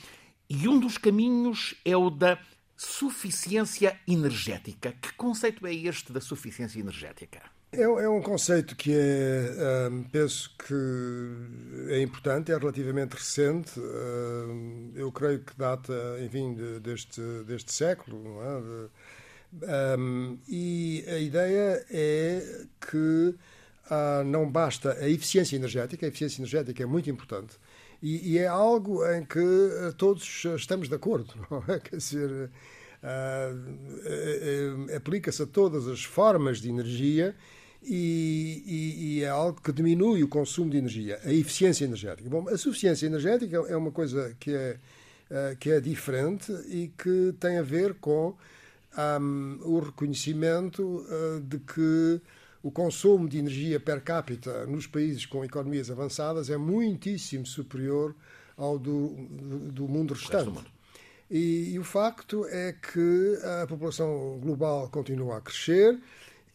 E 0.48 0.68
um 0.68 0.78
dos 0.78 0.98
caminhos 0.98 1.74
é 1.84 1.96
o 1.96 2.10
da 2.10 2.38
suficiência 2.76 3.98
energética. 4.06 4.92
Que 5.00 5.12
conceito 5.14 5.66
é 5.66 5.74
este 5.74 6.12
da 6.12 6.20
suficiência 6.20 6.80
energética? 6.80 7.42
É, 7.72 7.82
é 7.82 8.08
um 8.08 8.22
conceito 8.22 8.76
que 8.76 8.92
é, 8.92 9.88
um, 9.90 10.04
penso 10.04 10.54
que 10.58 11.92
é 11.92 12.00
importante, 12.00 12.52
é 12.52 12.56
relativamente 12.56 13.14
recente. 13.14 13.78
Um, 13.78 14.92
eu 14.94 15.10
creio 15.10 15.40
que 15.40 15.56
data, 15.56 15.92
enfim, 16.24 16.54
de, 16.54 16.80
deste, 16.80 17.20
deste 17.46 17.72
século, 17.72 18.40
é? 18.42 18.60
de, 18.60 18.90
Um, 19.62 20.38
e 20.48 21.04
a 21.06 21.18
ideia 21.18 21.86
é 21.88 22.66
que 22.80 23.36
uh, 23.90 24.24
não 24.24 24.50
basta 24.50 24.92
a 24.94 25.08
eficiência 25.08 25.56
energética, 25.56 26.06
a 26.06 26.08
eficiência 26.08 26.40
energética 26.40 26.82
é 26.82 26.86
muito 26.86 27.10
importante, 27.10 27.56
e, 28.02 28.32
e 28.32 28.38
é 28.38 28.46
algo 28.46 29.04
em 29.12 29.24
que 29.24 29.38
uh, 29.38 29.92
todos 29.96 30.44
estamos 30.56 30.88
de 30.88 30.94
acordo, 30.94 31.34
não 31.50 31.64
é? 31.68 31.78
Quer 31.80 31.96
dizer, 31.96 32.50
uh, 33.02 34.96
aplica-se 34.96 35.42
a 35.42 35.46
todas 35.46 35.88
as 35.88 36.04
formas 36.04 36.60
de 36.60 36.68
energia 36.68 37.34
e, 37.82 38.62
e, 38.66 39.18
e, 39.18 39.22
é 39.24 39.28
algo 39.28 39.60
que 39.60 39.70
diminui 39.70 40.22
o 40.22 40.28
consumo 40.28 40.70
de 40.70 40.78
energia, 40.78 41.20
a 41.22 41.32
eficiência 41.32 41.84
energética. 41.84 42.30
Bom, 42.30 42.48
a 42.48 42.56
suficiência 42.56 43.06
energética 43.06 43.58
é 43.68 43.76
uma 43.76 43.90
coisa 43.90 44.34
que 44.40 44.54
é, 44.54 44.78
que 45.60 45.70
é 45.70 45.80
diferente 45.80 46.50
e 46.68 46.90
que 46.96 47.34
tem 47.38 47.58
a 47.58 47.62
ver 47.62 47.92
com 47.94 48.34
um, 49.20 49.58
o 49.64 49.80
reconhecimento 49.80 51.04
de 51.42 51.58
que 51.58 52.22
o 52.64 52.70
consumo 52.70 53.28
de 53.28 53.36
energia 53.36 53.78
per 53.78 54.00
capita 54.00 54.64
nos 54.66 54.86
países 54.86 55.26
com 55.26 55.44
economias 55.44 55.90
avançadas 55.90 56.48
é 56.48 56.56
muitíssimo 56.56 57.44
superior 57.44 58.16
ao 58.56 58.78
do, 58.78 59.08
do, 59.08 59.58
do 59.70 59.86
mundo 59.86 60.14
restante. 60.14 60.48
mundo. 60.48 60.66
E, 61.30 61.74
e, 61.74 61.78
o 61.78 61.84
facto 61.84 62.46
é 62.46 62.72
que 62.72 63.38
a 63.62 63.66
população 63.66 64.38
global 64.40 64.88
continua 64.88 65.36
a 65.36 65.40
crescer 65.42 66.00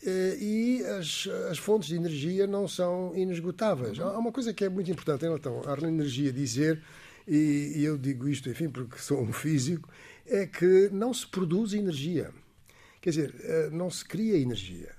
eh, 0.03 0.37
e 0.39 0.83
as, 0.83 1.27
as 1.51 1.59
fontes 1.59 1.89
de 1.89 1.95
energia 1.95 2.47
não 2.47 2.67
são 2.67 3.15
inesgotáveis. 3.15 3.99
Há 3.99 4.17
uma 4.17 4.31
coisa 4.31 4.51
que 4.51 4.65
é 4.65 4.69
muito 4.69 4.89
importante 4.89 5.25
em 5.25 5.27
relação 5.27 5.61
à 5.67 5.87
energia 5.87 6.33
dizer, 6.33 6.81
e, 7.27 7.73
e 7.75 7.83
eu 7.83 7.99
digo 7.99 8.27
isto, 8.27 8.49
enfim, 8.49 8.69
porque 8.69 8.97
sou 8.97 9.21
um 9.21 9.31
físico, 9.31 9.87
é 10.25 10.47
que 10.47 10.89
não 10.91 11.13
se 11.13 11.27
produz 11.27 11.73
energia. 11.73 12.31
Quer 12.99 13.11
dizer, 13.11 13.35
eh, 13.43 13.69
não 13.71 13.91
se 13.91 14.03
cria 14.03 14.37
energia. 14.37 14.99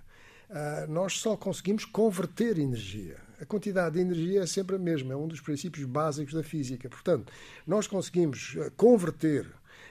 Ah, 0.52 0.84
nós 0.88 1.18
só 1.18 1.36
conseguimos 1.36 1.84
converter 1.84 2.58
energia. 2.58 3.18
A 3.40 3.46
quantidade 3.46 3.94
de 3.94 4.00
energia 4.00 4.42
é 4.42 4.46
sempre 4.46 4.74
a 4.74 4.78
mesma, 4.78 5.14
é 5.14 5.16
um 5.16 5.28
dos 5.28 5.40
princípios 5.40 5.86
básicos 5.86 6.34
da 6.34 6.42
física. 6.42 6.88
Portanto, 6.88 7.32
nós 7.64 7.86
conseguimos 7.86 8.56
eh, 8.58 8.70
converter 8.76 9.46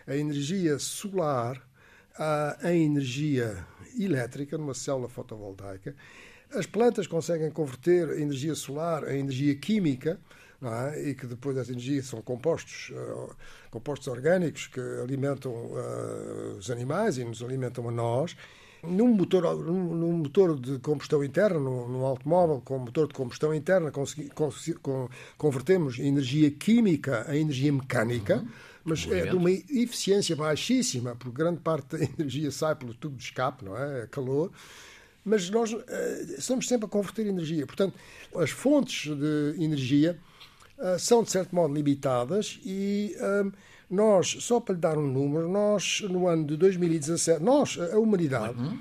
a 0.06 0.16
energia 0.16 0.78
solar 0.78 1.66
em 2.64 2.84
energia 2.84 3.66
elétrica 3.98 4.58
numa 4.58 4.74
célula 4.74 5.08
fotovoltaica. 5.08 5.96
As 6.52 6.66
plantas 6.66 7.08
conseguem 7.08 7.50
converter 7.50 8.10
a 8.10 8.20
energia 8.20 8.56
solar 8.56 9.10
em 9.10 9.20
energia 9.22 9.56
química 9.56 10.20
é? 10.62 11.10
e 11.10 11.16
que 11.16 11.26
depois 11.26 11.56
dessa 11.56 11.72
energia 11.72 12.04
são 12.04 12.22
compostos, 12.22 12.92
compostos 13.72 14.10
orgânicos 14.10 14.68
que 14.68 14.82
alimentam 15.02 15.54
os 16.58 16.70
animais 16.70 17.18
e 17.18 17.24
nos 17.24 17.42
alimentam 17.42 17.88
a 17.88 17.92
nós. 17.92 18.36
Num 18.84 19.10
motor, 19.10 19.56
num, 19.58 20.14
motor 20.14 20.58
de 20.58 20.80
combustão 20.80 21.24
interna, 21.24 21.60
num, 21.60 21.88
num, 21.88 22.06
automóvel 22.06 22.62
com 22.62 22.80
motor 22.80 23.08
de 23.08 23.14
combustão 23.14 23.54
interna, 23.54 23.92
consegui, 23.92 24.30
com, 24.82 25.10
convertemos 25.38 26.00
energia 26.00 26.50
química 26.50 27.26
a 27.28 27.36
energia 27.36 27.74
mecânica, 27.74 28.38
uhum. 28.38 28.48
mas 28.86 29.06
é 29.12 29.26
de 29.26 29.36
uma 29.36 29.52
eficiência 29.52 30.36
baixíssima, 30.36 31.16
porque 31.16 31.36
grande 31.36 31.60
parte 31.60 31.98
da 31.98 32.04
energia 32.04 32.52
sai 32.52 32.76
pelo 32.76 32.94
tubo 32.94 33.18
de 33.18 33.24
escape, 33.24 33.66
não 33.66 33.78
é? 33.78 34.08
Calor 34.08 34.52
mas 35.24 35.50
nós 35.50 35.72
uh, 35.74 35.86
estamos 36.38 36.68
sempre 36.68 36.86
a 36.86 36.90
converter 36.90 37.28
energia. 37.28 37.66
Portanto, 37.68 37.94
as 38.36 38.50
fontes 38.50 39.16
de 39.16 39.64
energia 39.64 40.18
uh, 40.78 40.98
são, 40.98 41.24
de 41.24 41.30
certo 41.30 41.54
modo, 41.54 41.74
limitadas 41.74 42.60
e 42.66 43.16
um, 43.46 43.52
nós, 43.90 44.36
só 44.42 44.60
para 44.60 44.76
lhe 44.76 44.82
dar 44.82 44.98
um 44.98 45.08
número, 45.08 45.50
nós, 45.50 46.02
no 46.02 46.28
ano 46.28 46.46
de 46.46 46.58
2017, 46.58 47.42
nós, 47.42 47.80
a 47.80 47.98
humanidade, 47.98 48.60
uhum. 48.60 48.78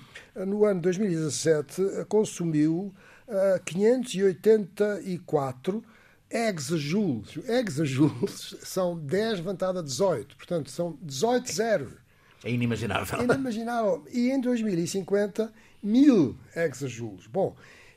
no 0.46 0.64
ano 0.64 0.80
de 0.80 0.82
2017, 0.82 2.04
consumiu 2.08 2.92
uh, 3.26 3.60
584 3.64 5.84
exajoules. 6.30 7.38
Exajoules 7.48 8.56
são 8.62 8.98
10 8.98 9.38
levantado 9.38 9.78
a 9.78 9.82
18, 9.82 10.36
portanto, 10.36 10.70
são 10.70 10.98
18 11.00 11.52
zero. 11.52 11.96
É 12.44 12.50
inimaginável. 12.50 13.18
É 13.18 13.24
inimaginável. 13.24 14.04
E 14.12 14.30
em 14.30 14.40
2050, 14.40 15.52
mil 15.82 16.36
exajoules. 16.54 17.26
Bom, 17.26 17.56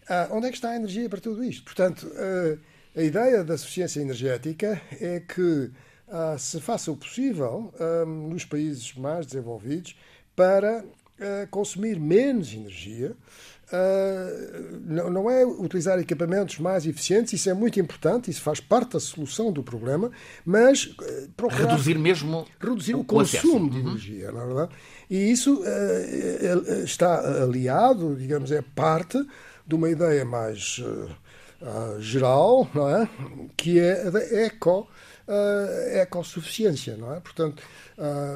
uh, 0.09 0.35
onde 0.35 0.47
é 0.47 0.49
que 0.49 0.55
está 0.55 0.69
a 0.69 0.75
energia 0.75 1.09
para 1.09 1.19
tudo 1.19 1.43
isto? 1.43 1.63
Portanto, 1.63 2.07
uh, 2.07 2.57
a 2.95 3.01
ideia 3.01 3.43
da 3.43 3.57
suficiência 3.57 4.01
energética 4.01 4.81
é 4.99 5.19
que 5.19 5.71
uh, 6.11 6.37
se 6.37 6.59
faça 6.59 6.91
o 6.91 6.97
possível 6.97 7.73
nos 8.29 8.45
países 8.45 8.93
mais 8.95 9.25
desenvolvidos 9.25 9.95
para 10.35 10.83
consumir 11.51 11.99
menos 11.99 12.51
energia. 12.51 13.15
Não, 14.81 15.09
não 15.09 15.29
é 15.29 15.45
utilizar 15.45 15.99
equipamentos 15.99 16.57
mais 16.57 16.85
eficientes, 16.85 17.33
isso 17.33 17.49
é 17.49 17.53
muito 17.53 17.79
importante, 17.79 18.31
isso 18.31 18.41
faz 18.41 18.59
parte 18.59 18.93
da 18.93 18.99
solução 18.99 19.51
do 19.51 19.61
problema, 19.61 20.11
mas 20.43 20.95
procurar 21.37 21.69
reduzir 21.69 21.97
mesmo 21.97 22.45
reduzir 22.59 22.95
o, 22.95 23.01
o 23.01 23.05
consumo 23.05 23.69
de 23.69 23.77
uhum. 23.79 23.89
energia, 23.89 24.31
na 24.31 24.41
é 24.41 24.45
verdade. 24.45 24.71
E 25.09 25.31
isso 25.31 25.61
está 26.83 27.43
aliado, 27.43 28.15
digamos, 28.15 28.51
é 28.51 28.61
parte 28.61 29.23
de 29.65 29.75
uma 29.75 29.89
ideia 29.89 30.25
mais 30.25 30.81
geral, 31.99 32.67
não 32.73 32.89
é? 32.89 33.07
que 33.55 33.79
é 33.79 34.07
a 34.07 34.09
da 34.09 34.19
eco, 34.19 34.87
uh, 35.31 35.97
ecossuficiência. 35.97 36.97
Não 36.97 37.13
é? 37.13 37.19
Portanto, 37.19 37.63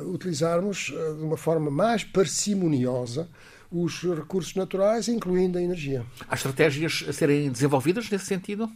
utilizarmos 0.06 0.94
de 1.18 1.24
uma 1.24 1.38
forma 1.38 1.72
mais 1.72 2.04
parcimoniosa 2.04 3.28
os 3.72 4.04
recursos 4.04 4.54
naturais, 4.56 5.08
incluindo 5.08 5.58
a 5.58 5.62
energia. 5.62 6.06
Há 6.30 6.36
estratégias 6.36 7.04
a 7.08 7.12
serem 7.12 7.52
desenvolvidas 7.52 8.10
nesse 8.10 8.26
sentido? 8.26 8.70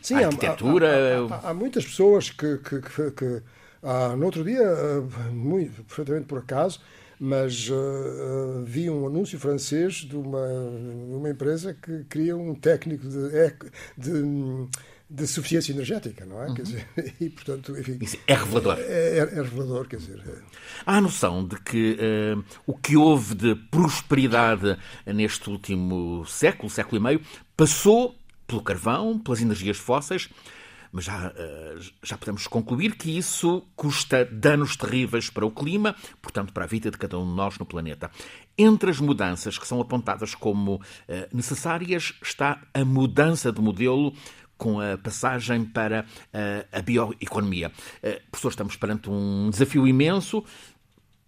Sim, 0.00 0.14
a 0.14 0.28
arquitetura. 0.28 1.26
Há, 1.28 1.34
há, 1.34 1.38
há, 1.38 1.50
há 1.50 1.54
muitas 1.54 1.84
pessoas 1.84 2.30
que, 2.30 2.58
que, 2.58 2.80
que, 2.80 3.10
que 3.10 3.42
no 4.16 4.24
outro 4.24 4.44
dia, 4.44 4.64
muito 5.32 5.82
perfeitamente 5.84 6.26
por 6.26 6.38
acaso, 6.38 6.80
mas 7.18 7.68
uh, 7.70 8.62
vi 8.64 8.90
um 8.90 9.06
anúncio 9.06 9.38
francês 9.38 9.94
de 9.94 10.16
uma, 10.16 10.46
uma 10.46 11.30
empresa 11.30 11.74
que 11.74 12.04
queria 12.04 12.36
um 12.36 12.54
técnico 12.54 13.08
de, 13.08 13.30
de, 13.96 14.22
de 14.22 14.68
suficiência 15.26 15.72
energética, 15.72 16.24
não 16.24 16.42
é? 16.42 16.48
Uhum. 16.48 16.54
Quer 16.54 16.62
dizer, 16.62 16.88
e 17.20 17.30
portanto, 17.30 17.78
enfim. 17.78 17.98
Isso 18.00 18.18
é 18.26 18.34
revelador. 18.34 18.76
É, 18.78 18.82
é, 18.82 19.18
é 19.18 19.42
revelador, 19.42 19.86
quer 19.86 19.96
dizer. 19.96 20.20
É. 20.26 20.42
Há 20.84 20.96
a 20.96 21.00
noção 21.00 21.46
de 21.46 21.60
que 21.60 21.96
uh, 21.96 22.44
o 22.66 22.76
que 22.76 22.96
houve 22.96 23.34
de 23.34 23.54
prosperidade 23.54 24.76
neste 25.06 25.48
último 25.48 26.24
século, 26.26 26.68
século 26.68 26.96
e 26.96 27.00
meio, 27.00 27.20
passou 27.56 28.16
pelo 28.46 28.62
carvão, 28.62 29.18
pelas 29.18 29.40
energias 29.40 29.76
fósseis 29.76 30.28
mas 30.96 31.04
já, 31.04 31.30
eh, 31.36 31.76
já 32.02 32.16
podemos 32.16 32.46
concluir 32.46 32.96
que 32.96 33.18
isso 33.18 33.62
custa 33.76 34.24
danos 34.24 34.76
terríveis 34.76 35.28
para 35.28 35.44
o 35.44 35.50
clima, 35.50 35.94
portanto, 36.22 36.54
para 36.54 36.64
a 36.64 36.66
vida 36.66 36.90
de 36.90 36.96
cada 36.96 37.18
um 37.18 37.28
de 37.28 37.36
nós 37.36 37.58
no 37.58 37.66
planeta. 37.66 38.10
Entre 38.56 38.90
as 38.90 38.98
mudanças 38.98 39.58
que 39.58 39.66
são 39.66 39.78
apontadas 39.78 40.34
como 40.34 40.80
eh, 41.06 41.28
necessárias 41.34 42.14
está 42.22 42.62
a 42.72 42.82
mudança 42.82 43.52
de 43.52 43.60
modelo 43.60 44.14
com 44.56 44.80
a 44.80 44.96
passagem 44.96 45.64
para 45.64 46.06
eh, 46.32 46.66
a 46.72 46.80
bioeconomia. 46.80 47.70
Professor, 48.30 48.50
estamos 48.50 48.76
perante 48.76 49.10
um 49.10 49.50
desafio 49.50 49.86
imenso. 49.86 50.44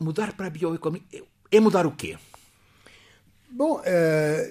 Mudar 0.01 0.33
para 0.33 0.47
a 0.47 0.51
bioeconomia 0.51 1.03
é 1.51 1.61
mudar 1.61 1.87
o 1.87 1.93
quê? 1.93 2.17
Bom, 3.51 3.81
é, 3.83 4.51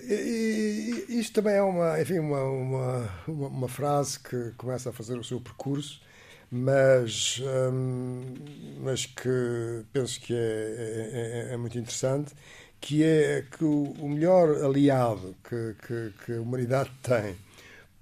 isto 1.07 1.35
também 1.35 1.53
é 1.53 1.61
uma, 1.61 2.01
enfim, 2.01 2.17
uma, 2.17 2.43
uma, 2.43 3.09
uma, 3.27 3.67
frase 3.67 4.19
que 4.19 4.51
começa 4.57 4.89
a 4.89 4.93
fazer 4.93 5.19
o 5.19 5.23
seu 5.23 5.39
percurso, 5.39 6.01
mas, 6.49 7.39
hum, 7.71 8.33
mas 8.81 9.05
que 9.05 9.85
penso 9.93 10.19
que 10.19 10.33
é, 10.33 10.37
é, 10.37 11.49
é, 11.49 11.53
é, 11.53 11.57
muito 11.57 11.77
interessante, 11.77 12.33
que 12.81 13.03
é 13.03 13.45
que 13.55 13.63
o 13.63 14.09
melhor 14.09 14.49
aliado 14.63 15.35
que, 15.43 15.75
que, 15.85 16.13
que, 16.25 16.33
a 16.33 16.41
humanidade 16.41 16.91
tem 17.03 17.35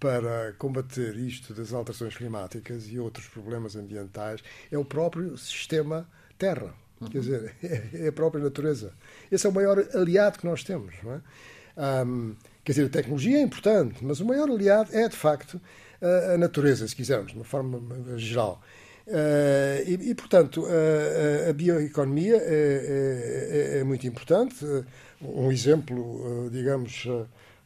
para 0.05 0.53
combater 0.59 1.15
isto 1.15 1.51
das 1.51 1.73
alterações 1.73 2.15
climáticas 2.15 2.87
e 2.91 2.99
outros 2.99 3.27
problemas 3.27 3.75
ambientais 3.75 4.39
é 4.71 4.77
o 4.77 4.85
próprio 4.85 5.35
sistema 5.35 6.07
Terra. 6.37 6.75
Uhum. 7.01 7.07
Quer 7.07 7.19
dizer, 7.21 7.55
é, 7.63 7.81
é 8.05 8.07
a 8.09 8.11
própria 8.11 8.43
natureza. 8.43 8.93
Esse 9.31 9.47
é 9.47 9.49
o 9.49 9.51
maior 9.51 9.83
aliado 9.95 10.37
que 10.37 10.45
nós 10.45 10.63
temos. 10.63 10.93
Não 11.01 11.13
é? 11.13 12.05
Um, 12.05 12.35
quer 12.63 12.73
dizer, 12.73 12.85
a 12.85 12.89
tecnologia 12.89 13.39
é 13.39 13.41
importante, 13.41 14.05
mas 14.05 14.19
o 14.19 14.25
maior 14.25 14.47
aliado 14.47 14.95
é, 14.95 15.09
de 15.09 15.15
facto, 15.15 15.59
a, 15.99 16.37
natureza, 16.37 16.87
se 16.87 16.95
quisermos, 16.95 17.31
de 17.31 17.39
uma 17.39 17.45
forma 17.45 17.81
geral. 18.15 18.61
Uh, 19.07 19.89
e, 19.89 20.11
e, 20.11 20.13
portanto, 20.13 20.67
a, 20.67 21.49
a 21.49 21.53
bioeconomia 21.53 22.37
é, 22.37 23.71
é, 23.73 23.79
é, 23.79 23.83
muito 23.83 24.05
importante. 24.05 24.63
Um 25.19 25.51
exemplo, 25.51 26.47
digamos, 26.51 27.07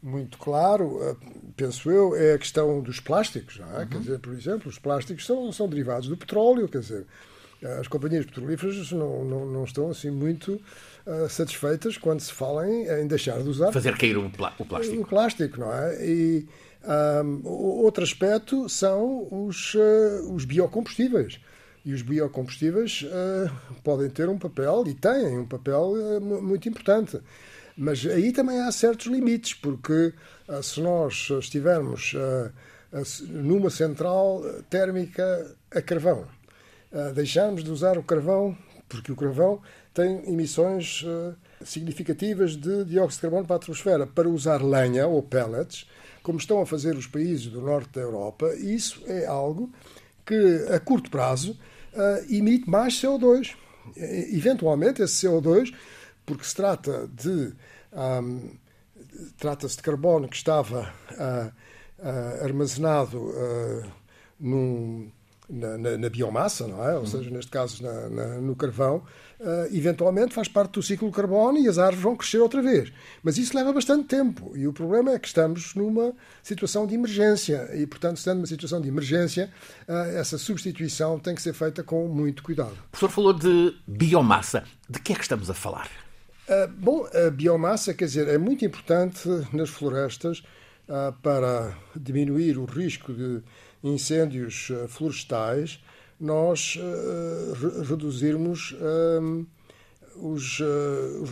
muito 0.01 0.37
claro, 0.37 1.17
penso 1.59 1.91
eu, 1.91 2.15
é 2.15 2.33
a 2.33 2.37
questão 2.37 2.81
dos 2.81 3.01
plásticos. 3.01 3.59
É? 3.59 3.81
Uhum. 3.81 3.87
Quer 3.87 3.99
dizer, 3.99 4.19
por 4.19 4.33
exemplo, 4.33 4.69
os 4.69 4.79
plásticos 4.79 5.25
são, 5.25 5.51
são 5.51 5.67
derivados 5.67 6.07
do 6.07 6.15
petróleo, 6.15 6.69
quer 6.69 6.79
dizer, 6.79 7.05
As 7.79 7.87
companhias 7.87 8.25
petrolíferas 8.25 8.91
não, 8.93 9.25
não, 9.25 9.45
não 9.45 9.63
estão 9.65 9.89
assim 9.89 10.09
muito 10.09 10.61
uh, 11.05 11.27
satisfeitas 11.27 11.97
quando 11.97 12.21
se 12.21 12.31
fala 12.31 12.65
em, 12.65 12.87
em, 12.87 13.07
deixar 13.07 13.43
de 13.43 13.49
usar. 13.49 13.73
Fazer 13.73 13.97
cair 13.97 14.17
o, 14.17 14.25
o 14.25 14.29
plástico. 14.29 15.01
O 15.01 15.05
plástico, 15.05 15.59
não 15.59 15.73
é? 15.73 16.05
E 16.05 16.47
um, 17.25 17.41
outro 17.45 18.03
aspecto 18.03 18.69
são 18.69 19.27
os, 19.29 19.75
uh, 19.75 20.33
os 20.33 20.45
biocombustíveis. 20.45 21.41
E 21.83 21.93
os 21.93 22.01
biocombustíveis 22.01 23.03
uh, 23.03 23.51
podem 23.83 24.09
ter 24.09 24.29
um 24.29 24.37
papel, 24.37 24.85
e 24.87 24.93
têm 24.93 25.37
um 25.37 25.45
papel 25.45 25.93
muito 26.21 26.69
importante. 26.69 27.19
Mas 27.81 28.05
aí 28.05 28.33
também 28.33 28.59
há 28.59 28.69
certos 28.73 29.07
limites, 29.07 29.53
porque 29.53 30.13
se 30.61 30.81
nós 30.81 31.29
estivermos 31.39 32.13
numa 33.29 33.69
central 33.69 34.43
térmica 34.69 35.55
a 35.71 35.81
carvão, 35.81 36.27
deixarmos 37.15 37.63
de 37.63 37.71
usar 37.71 37.97
o 37.97 38.03
carvão, 38.03 38.57
porque 38.89 39.13
o 39.13 39.15
carvão 39.15 39.61
tem 39.93 40.29
emissões 40.29 41.05
significativas 41.63 42.57
de 42.57 42.83
dióxido 42.83 43.15
de 43.15 43.21
carbono 43.21 43.45
para 43.45 43.55
a 43.55 43.59
atmosfera, 43.59 44.05
para 44.05 44.27
usar 44.27 44.61
lenha 44.61 45.07
ou 45.07 45.23
pellets, 45.23 45.87
como 46.21 46.37
estão 46.37 46.59
a 46.59 46.65
fazer 46.65 46.97
os 46.97 47.07
países 47.07 47.47
do 47.47 47.61
norte 47.61 47.91
da 47.93 48.01
Europa, 48.01 48.53
isso 48.55 49.01
é 49.07 49.25
algo 49.25 49.71
que, 50.25 50.65
a 50.69 50.81
curto 50.81 51.09
prazo, 51.09 51.57
emite 52.29 52.69
mais 52.69 52.95
CO2. 52.95 53.55
Eventualmente, 53.95 55.01
esse 55.01 55.25
CO2, 55.25 55.73
porque 56.29 56.45
se 56.45 56.53
trata 56.53 57.09
de 57.11 57.53
um, 57.91 58.51
trata-se 59.35 59.77
de 59.77 59.81
carbono 59.81 60.27
que 60.27 60.35
estava 60.35 60.93
uh, 61.11 61.51
uh, 61.97 62.43
armazenado 62.43 63.17
uh, 63.17 63.83
num, 64.39 65.11
na, 65.49 65.75
na, 65.75 65.97
na, 65.97 66.09
biomassa, 66.09 66.67
não 66.67 66.87
é? 66.87 66.95
Ou 66.95 67.07
seja, 67.07 67.31
neste 67.31 67.49
caso 67.49 67.81
na, 67.81 68.37
no 68.39 68.55
carvão, 68.55 69.01
eventualmente 69.71 70.35
faz 70.35 70.47
parte 70.47 70.73
do 70.73 70.83
ciclo 70.83 71.11
carbono 71.11 71.57
e 71.57 71.67
as 71.67 71.79
árvores 71.79 72.03
vão 72.03 72.15
crescer 72.15 72.37
outra 72.37 72.61
vez. 72.61 72.93
Mas 73.23 73.39
isso 73.39 73.57
leva 73.57 73.73
bastante 73.73 74.05
tempo 74.05 74.55
e 74.55 74.67
o 74.67 74.73
problema 74.73 75.11
é 75.13 75.17
que 75.17 75.27
estamos 75.27 75.73
numa 75.73 76.13
situação 76.43 76.85
de 76.85 76.93
emergência 76.93 77.67
e, 77.73 77.87
portanto, 77.87 78.17
estando 78.17 78.37
numa 78.37 78.47
situação 78.47 78.79
de 78.79 78.87
emergência, 78.87 79.49
essa 80.13 80.37
substituição 80.37 81.17
tem 81.17 81.33
que 81.33 81.41
ser 81.41 81.53
feita 81.53 81.81
com 81.83 82.07
muito 82.07 82.43
cuidado. 82.43 82.73
O 82.73 82.91
professor 82.91 83.09
falou 83.09 83.33
de 83.33 83.75
biomassa. 83.87 84.63
De 84.87 84.99
que 84.99 85.13
é 85.13 85.15
que 85.15 85.23
estamos 85.23 85.49
a 85.49 85.53
falar? 85.53 85.89
Uh, 86.49 86.67
bom, 86.67 87.07
a 87.13 87.29
biomassa, 87.29 87.93
quer 87.93 88.05
dizer, 88.05 88.27
é 88.27 88.35
muito 88.35 88.65
importante 88.65 89.29
nas 89.53 89.69
florestas 89.69 90.39
uh, 90.87 91.13
para 91.21 91.77
diminuir 91.95 92.57
o 92.57 92.65
risco 92.65 93.13
de 93.13 93.43
incêndios 93.83 94.71
uh, 94.71 94.87
florestais, 94.87 95.79
nós 96.19 96.75
re 96.75 97.87
reduzirmos 97.87 98.75
os, 100.17 100.59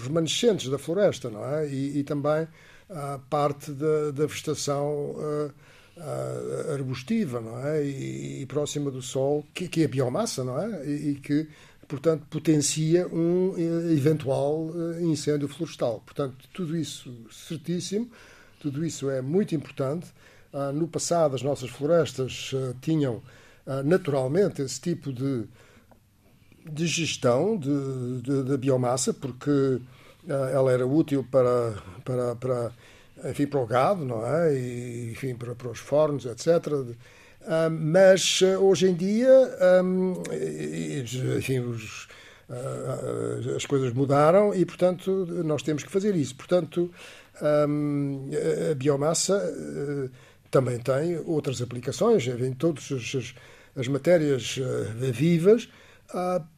remanescentes 0.06 0.70
da 0.70 0.78
floresta, 0.78 1.30
não 1.30 1.44
é? 1.44 1.68
E, 1.68 1.98
e 2.00 2.04
também 2.06 2.48
a 2.90 3.20
parte 3.30 3.72
da, 3.72 4.12
da 4.12 4.26
vegetação 4.26 5.14
arbustiva, 6.74 7.42
não 7.42 7.68
é? 7.68 7.84
E, 7.84 8.44
e, 8.44 8.46
próxima 8.46 8.90
do 8.90 9.02
sol, 9.02 9.46
que, 9.54 9.68
que 9.68 9.84
é 9.84 9.90
biomassa, 9.90 10.42
não 10.46 10.58
é? 10.58 10.86
E, 10.86 11.10
e 11.10 11.16
que 11.16 11.50
portanto, 11.88 12.26
potencia 12.30 13.08
um 13.08 13.54
eh, 13.58 13.94
eventual 13.94 14.70
eh, 14.76 15.04
incêndio 15.04 15.48
florestal. 15.48 16.02
Portanto, 16.06 16.36
tudo 16.54 16.76
isso 16.76 17.14
certíssimo, 17.32 18.10
tudo 18.60 18.86
isso 18.86 19.10
é 19.10 19.22
muito 19.22 19.56
importante. 19.56 20.08
Ah, 20.54 20.72
no 20.72 20.88
passado, 20.88 21.36
as 21.36 21.42
nossas 21.42 21.70
florestas 21.70 22.52
ah, 22.54 22.76
tinham 22.82 23.24
ah, 23.66 23.82
naturalmente 23.84 24.62
esse 24.62 24.80
tipo 24.82 25.14
de, 25.14 25.46
de 26.70 26.88
gestão 26.88 27.58
da 27.58 28.58
biomassa, 28.58 29.14
porque 29.14 29.82
ela 30.28 30.74
era 30.74 30.86
útil 30.86 31.26
para, 31.32 31.74
para, 32.04 32.36
para, 32.36 32.72
enfim, 33.30 33.48
para 33.48 33.60
o 33.62 33.66
gado, 33.66 34.04
não 34.04 34.26
é? 34.26 34.54
E, 34.54 35.12
enfim, 35.12 35.36
para, 35.36 35.56
para 35.56 35.70
os 35.70 35.80
fornos, 35.80 36.26
etc 36.26 36.96
mas 37.72 38.42
eh, 38.44 38.58
hoje 38.58 38.90
em 38.90 38.94
dia, 38.94 39.32
enfim, 41.38 41.60
os, 41.60 42.08
uh, 42.50 43.56
as 43.56 43.66
coisas 43.66 43.94
mudaram 43.94 44.54
e, 44.54 44.66
portanto, 44.66 45.26
nós 45.46 45.64
temos 45.64 45.84
que 45.84 45.92
fazer 45.92 46.16
isso. 46.16 46.36
Portanto, 46.36 46.92
a 47.40 48.76
biomassa 48.76 49.38
uh, 49.38 50.10
também 50.52 50.80
tem 50.80 51.18
outras 51.26 51.62
aplicações, 51.62 52.28
em 52.28 52.54
todas 52.54 52.92
as, 52.92 53.34
as 53.76 53.88
matérias 53.88 54.60
vivas 55.14 55.70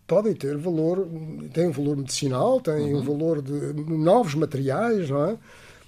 podem 0.07 0.33
ter 0.33 0.57
valor, 0.57 1.07
têm 1.53 1.67
um 1.67 1.71
valor 1.71 1.97
medicinal, 1.97 2.59
têm 2.59 2.93
uhum. 2.93 2.99
um 2.99 3.03
valor 3.03 3.41
de 3.41 3.73
novos 3.73 4.35
materiais, 4.35 5.09
não 5.09 5.25
é? 5.25 5.37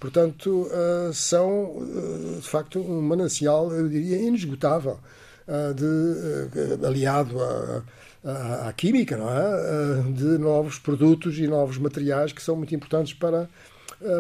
Portanto, 0.02 0.64
uh, 0.64 1.14
são, 1.14 1.78
uh, 1.78 2.40
de 2.42 2.50
facto, 2.50 2.80
um 2.80 3.04
manancial, 3.04 3.72
eu 3.72 3.88
diria, 3.88 4.18
inesgotável, 4.18 5.00
uh, 5.48 5.74
de, 5.76 6.84
aliado 6.84 7.40
à, 7.40 7.84
à, 8.26 8.70
à, 8.70 8.74
química, 8.74 9.16
não 9.16 9.30
é? 9.30 10.02
de 10.12 10.40
novos 10.40 10.80
produtos 10.80 11.38
e 11.38 11.46
novos 11.46 11.78
materiais 11.78 12.34
que 12.34 12.42
são 12.42 12.56
muito 12.56 12.74
importantes 12.74 13.14
para 13.14 13.48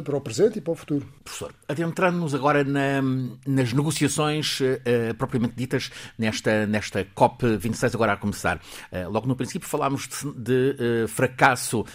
para 0.03 0.15
o 0.15 0.21
presente 0.21 0.59
e 0.59 0.61
para 0.61 0.73
o 0.73 0.75
futuro. 0.75 1.07
Professor, 1.23 1.53
adentrando-nos 1.67 2.35
agora 2.35 2.63
na, 2.63 3.01
nas 3.45 3.73
negociações 3.73 4.59
uh, 4.59 5.13
propriamente 5.17 5.55
ditas 5.55 5.91
nesta, 6.17 6.65
nesta 6.67 7.03
COP26, 7.05 7.95
agora 7.95 8.13
a 8.13 8.17
começar. 8.17 8.57
Uh, 8.57 9.09
logo 9.09 9.27
no 9.27 9.35
princípio 9.35 9.67
falámos 9.67 10.07
de, 10.07 10.73
de 10.73 11.03
uh, 11.03 11.07
fracasso 11.07 11.85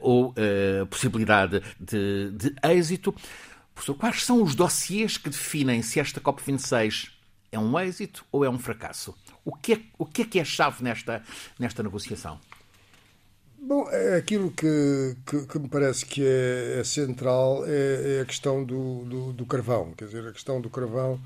ou 0.00 0.34
possibilidade 0.90 1.62
de, 1.80 2.30
de 2.30 2.54
êxito. 2.62 3.14
Professor, 3.74 3.94
quais 3.94 4.24
são 4.24 4.42
os 4.42 4.54
dossiês 4.54 5.16
que 5.16 5.28
definem 5.28 5.82
se 5.82 5.98
esta 5.98 6.20
COP26 6.20 7.10
é 7.50 7.58
um 7.58 7.78
êxito 7.78 8.24
ou 8.30 8.44
é 8.44 8.50
um 8.50 8.58
fracasso? 8.58 9.14
O 9.44 9.54
que 9.54 9.72
é, 9.74 9.80
o 9.98 10.06
que, 10.06 10.22
é 10.22 10.24
que 10.24 10.38
é 10.38 10.44
chave 10.44 10.82
nesta, 10.82 11.22
nesta 11.58 11.82
negociação? 11.82 12.38
Bom, 13.66 13.88
é 13.90 14.16
aquilo 14.16 14.50
que, 14.50 15.16
que, 15.24 15.46
que, 15.46 15.58
me 15.58 15.68
parece 15.70 16.04
que 16.04 16.22
é, 16.22 16.80
é 16.80 16.84
central 16.84 17.64
é, 17.66 18.18
é, 18.18 18.20
a 18.20 18.24
questão 18.26 18.62
do, 18.62 19.04
do, 19.06 19.32
do, 19.32 19.46
carvão. 19.46 19.92
Quer 19.96 20.04
dizer, 20.04 20.28
a 20.28 20.32
questão 20.32 20.60
do 20.60 20.68
carvão, 20.68 21.18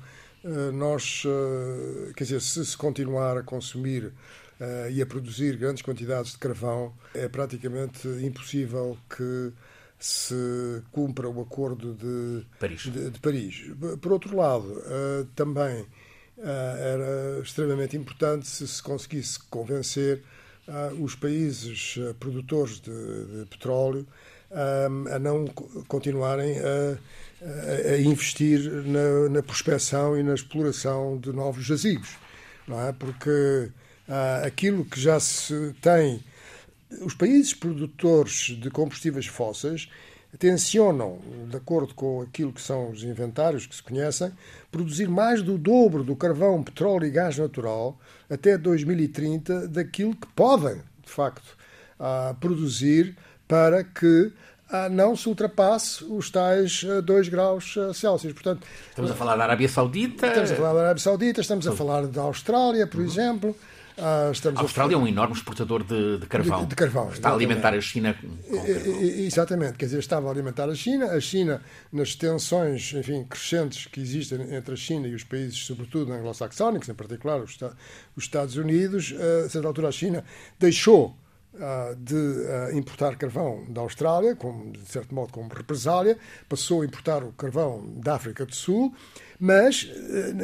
eh, 0.45 0.71
nós, 0.71 1.23
eh, 1.25 2.13
quer 2.15 2.23
dizer, 2.23 2.39
se 2.39 2.65
se 2.65 2.77
continuar 2.77 3.37
a 3.37 3.43
consumir 3.43 4.13
eh, 4.57 4.89
e 4.89 5.01
a 5.01 5.05
produzir 5.05 5.57
grandes 5.57 5.81
quantidades 5.81 6.31
de 6.31 6.37
carvão, 6.37 6.93
é 7.13 7.27
praticamente 7.27 8.07
impossível 8.07 8.97
que 9.09 9.51
se 9.99 10.81
cumpra 10.93 11.27
o 11.29 11.41
acordo 11.41 11.93
de 11.93 12.45
Paris. 12.57 12.83
De, 12.83 13.09
de 13.09 13.19
Paris. 13.19 13.65
Por 14.01 14.13
outro 14.13 14.37
lado, 14.37 14.81
também 15.35 15.85
era 16.37 17.41
extremamente 17.43 17.97
importante 17.97 18.47
se 18.47 18.65
se 18.65 18.81
conseguisse 18.81 19.37
convencer 19.49 20.23
os 20.99 21.15
países 21.15 21.95
eh, 21.97 22.13
produtores 22.19 22.79
de, 22.79 22.91
de 22.91 23.45
petróleo 23.49 24.05
a 24.51 25.19
não 25.19 25.45
continuarem 25.87 26.57
a, 26.57 27.93
a 27.93 27.97
investir 27.99 28.59
na, 28.85 29.29
na 29.29 29.43
prospecção 29.43 30.17
e 30.17 30.23
na 30.23 30.33
exploração 30.33 31.19
de 31.19 31.31
novos 31.31 31.63
jazigos, 31.65 32.17
não 32.67 32.81
é? 32.81 32.91
Porque 32.91 33.69
aquilo 34.43 34.83
que 34.85 34.99
já 34.99 35.19
se 35.19 35.75
tem, 35.83 36.23
os 37.01 37.13
países 37.13 37.53
produtores 37.53 38.57
de 38.59 38.71
combustíveis 38.71 39.27
fósseis 39.27 39.87
tencionam, 40.37 41.19
de 41.49 41.57
acordo 41.57 41.93
com 41.95 42.21
aquilo 42.21 42.53
que 42.53 42.61
são 42.61 42.91
os 42.91 43.03
inventários 43.03 43.65
que 43.65 43.75
se 43.75 43.81
conhecem, 43.81 44.31
produzir 44.71 45.09
mais 45.09 45.41
do 45.41 45.57
dobro 45.57 46.03
do 46.03 46.15
carvão, 46.15 46.63
petróleo 46.63 47.05
e 47.05 47.09
gás 47.09 47.37
natural 47.37 47.97
até 48.29 48.57
2030 48.57 49.67
daquilo 49.67 50.15
que 50.15 50.27
podem, 50.27 50.75
de 51.03 51.11
facto, 51.11 51.57
ah, 51.99 52.35
produzir 52.39 53.17
para 53.47 53.83
que 53.83 54.31
ah, 54.69 54.87
não 54.87 55.15
se 55.15 55.27
ultrapasse 55.27 56.03
os 56.03 56.29
tais 56.29 56.83
2 57.03 57.27
ah, 57.27 57.31
graus 57.31 57.75
Celsius. 57.95 58.33
Portanto, 58.33 58.67
estamos 58.89 59.09
a 59.09 59.15
falar 59.15 59.35
da 59.35 59.43
Arábia 59.45 59.67
Saudita. 59.67 60.27
Estamos 60.27 60.51
a 60.51 60.55
falar 60.55 60.73
da 60.73 60.79
Arábia 60.81 61.03
Saudita, 61.03 61.41
estamos 61.41 61.67
a 61.67 61.71
falar 61.71 62.05
da 62.05 62.21
Austrália, 62.21 62.85
por 62.85 62.99
uhum. 62.99 63.05
exemplo. 63.07 63.55
Ah, 63.99 64.31
a 64.55 64.61
Austrália 64.61 64.95
é 64.95 64.97
um 64.97 65.07
enorme 65.07 65.35
exportador 65.35 65.83
de, 65.83 66.19
de 66.19 66.25
carvão. 66.27 66.63
De, 66.63 66.69
de, 66.69 66.75
carvão. 66.75 67.09
Está 67.09 67.29
a 67.29 67.33
alimentar 67.33 67.73
a 67.73 67.81
China 67.81 68.13
com 68.13 68.27
Exatamente, 68.65 69.77
quer 69.77 69.85
dizer, 69.85 69.99
estava 69.99 70.27
a 70.27 70.31
alimentar 70.31 70.69
a 70.69 70.75
China. 70.75 71.05
A 71.07 71.19
China, 71.19 71.61
nas 71.91 72.15
tensões 72.15 72.93
enfim, 72.93 73.25
crescentes 73.25 73.85
que 73.87 73.99
existem 73.99 74.53
entre 74.55 74.73
a 74.73 74.77
China 74.77 75.07
e 75.07 75.13
os 75.13 75.23
países, 75.23 75.57
sobretudo 75.65 76.13
anglo-saxónicos, 76.13 76.87
em 76.89 76.93
particular 76.93 77.41
os, 77.41 77.57
os 78.15 78.23
Estados 78.23 78.55
Unidos, 78.55 79.13
a 79.45 79.49
certa 79.49 79.67
altura 79.67 79.89
a 79.89 79.91
China 79.91 80.23
deixou 80.59 81.15
de 81.97 82.77
importar 82.77 83.15
carvão 83.15 83.65
da 83.69 83.81
Austrália, 83.81 84.35
como, 84.35 84.71
de 84.71 84.85
certo 84.85 85.13
modo 85.13 85.31
como 85.31 85.49
represália, 85.49 86.17
passou 86.47 86.81
a 86.81 86.85
importar 86.85 87.23
o 87.23 87.31
carvão 87.33 87.83
da 87.97 88.15
África 88.15 88.45
do 88.45 88.55
Sul, 88.55 88.93
mas 89.39 89.89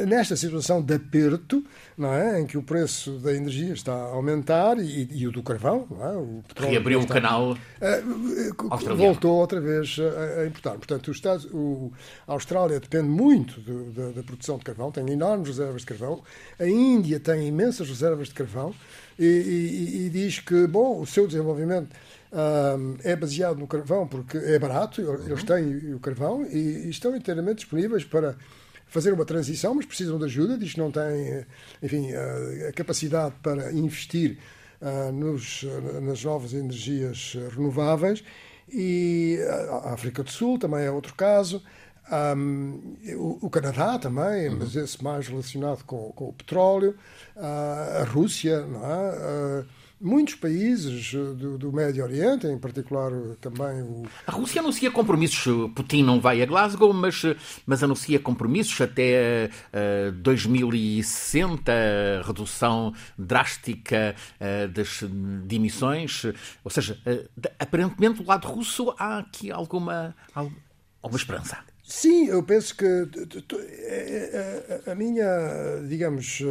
nesta 0.06 0.34
situação 0.36 0.80
de 0.80 0.94
aperto, 0.94 1.62
não 1.98 2.12
é, 2.12 2.40
em 2.40 2.46
que 2.46 2.56
o 2.56 2.62
preço 2.62 3.18
da 3.18 3.34
energia 3.34 3.74
está 3.74 3.92
a 3.92 4.14
aumentar 4.14 4.78
e, 4.78 5.08
e 5.12 5.28
o 5.28 5.32
do 5.32 5.42
carvão, 5.42 5.86
não 5.90 6.04
é, 6.04 6.16
o 6.16 6.42
petróleo 6.48 6.70
reabriu 6.72 7.00
o 7.00 7.06
canal 7.06 7.52
uh, 7.52 8.96
voltou 8.96 9.36
outra 9.36 9.60
vez 9.60 9.98
a, 9.98 10.40
a 10.40 10.46
importar. 10.46 10.72
Portanto, 10.72 11.08
os 11.08 11.16
Estados, 11.16 11.44
o, 11.52 11.92
a 12.26 12.32
Austrália 12.32 12.80
depende 12.80 13.08
muito 13.08 13.60
do, 13.60 13.92
da, 13.92 14.10
da 14.12 14.22
produção 14.22 14.56
de 14.56 14.64
carvão, 14.64 14.90
tem 14.90 15.06
enormes 15.10 15.48
reservas 15.48 15.82
de 15.82 15.86
carvão. 15.86 16.22
A 16.58 16.66
Índia 16.66 17.20
tem 17.20 17.46
imensas 17.46 17.88
reservas 17.88 18.28
de 18.28 18.34
carvão 18.34 18.74
e, 19.18 19.24
e, 19.24 20.06
e 20.06 20.10
diz 20.10 20.40
que, 20.40 20.66
bom, 20.66 21.00
o 21.00 21.06
seu 21.06 21.26
desenvolvimento 21.26 21.94
é 23.02 23.16
baseado 23.16 23.56
no 23.56 23.66
carvão 23.66 24.06
porque 24.06 24.36
é 24.36 24.58
barato, 24.58 25.00
eles 25.00 25.40
uhum. 25.40 25.46
têm 25.46 25.94
o 25.94 26.00
carvão 26.00 26.46
e, 26.46 26.86
e 26.86 26.90
estão 26.90 27.16
inteiramente 27.16 27.58
disponíveis 27.58 28.04
para 28.04 28.36
fazer 28.86 29.12
uma 29.12 29.24
transição, 29.24 29.74
mas 29.74 29.86
precisam 29.86 30.18
de 30.18 30.24
ajuda, 30.24 30.58
diz 30.58 30.74
que 30.74 30.78
não 30.78 30.90
têm, 30.90 31.44
enfim, 31.82 32.12
a 32.68 32.72
capacidade 32.72 33.34
para 33.42 33.72
investir 33.72 34.38
uh, 34.80 35.12
nos, 35.12 35.64
nas 36.02 36.22
novas 36.24 36.52
energias 36.52 37.36
renováveis. 37.54 38.22
E 38.68 39.38
a 39.70 39.92
África 39.92 40.22
do 40.22 40.30
Sul 40.30 40.58
também 40.58 40.84
é 40.84 40.90
outro 40.90 41.14
caso. 41.14 41.62
Um, 42.08 42.96
o, 43.16 43.46
o, 43.46 43.50
Canadá 43.50 43.98
também, 43.98 44.48
uhum. 44.48 44.58
mas 44.60 44.76
esse 44.76 45.02
mais 45.02 45.26
relacionado 45.26 45.82
com, 45.84 46.12
com 46.12 46.28
o 46.28 46.32
petróleo, 46.32 46.94
uh, 47.34 48.02
a 48.02 48.04
Rússia, 48.04 48.64
é? 48.64 49.62
Uh, 49.62 49.66
muitos 50.00 50.34
países 50.34 51.12
eh, 51.14 51.16
do, 51.34 51.58
do, 51.58 51.72
Médio 51.72 52.04
Oriente, 52.04 52.46
em 52.46 52.58
particular 52.58 53.10
eh, 53.12 53.36
também 53.40 53.82
o. 53.82 54.04
A 54.26 54.32
Rússia 54.32 54.60
anuncia 54.60 54.90
compromissos. 54.90 55.70
Putin 55.74 56.02
não 56.02 56.20
vai 56.20 56.42
a 56.42 56.46
Glasgow, 56.46 56.92
mas, 56.92 57.24
eh, 57.24 57.36
mas 57.64 57.82
anuncia 57.82 58.18
compromissos 58.18 58.80
até 58.80 59.50
uh, 59.72 60.12
2060, 60.12 61.72
redução 62.24 62.92
drástica 63.18 64.14
das 64.72 65.02
de 65.44 65.56
emissões. 65.56 66.24
Ou 66.64 66.70
seja, 66.70 66.98
aparentemente 67.58 68.22
do 68.22 68.28
lado 68.28 68.46
russo 68.46 68.94
há 68.98 69.18
aqui 69.18 69.50
alguma, 69.50 70.14
alguma 70.34 71.18
esperança. 71.18 71.58
Sim, 71.88 72.26
eu 72.26 72.42
penso 72.42 72.74
que 72.76 72.84
a 74.90 74.94
minha, 74.96 75.24
digamos 75.88 76.42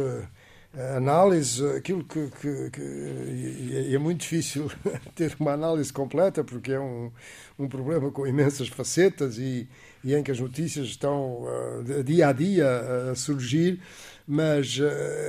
análise, 0.96 1.62
aquilo 1.76 2.02
que, 2.04 2.30
que, 2.40 2.70
que, 2.70 3.94
é 3.94 3.98
muito 3.98 4.20
difícil 4.22 4.70
ter 5.14 5.36
uma 5.38 5.52
análise 5.52 5.92
completa 5.92 6.42
porque 6.42 6.72
é 6.72 6.80
um, 6.80 7.12
um 7.58 7.68
problema 7.68 8.10
com 8.10 8.26
imensas 8.26 8.68
facetas 8.68 9.36
e, 9.36 9.68
e 10.02 10.14
em 10.14 10.22
que 10.22 10.30
as 10.30 10.40
notícias 10.40 10.86
estão 10.86 11.42
uh, 11.42 12.02
dia 12.02 12.28
a 12.28 12.32
dia 12.32 13.10
a 13.10 13.14
surgir, 13.14 13.78
mas 14.26 14.78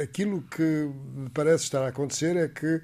aquilo 0.01 0.41
que 0.41 0.89
parece 1.33 1.65
estar 1.65 1.83
a 1.83 1.89
acontecer 1.89 2.37
é 2.37 2.47
que 2.47 2.81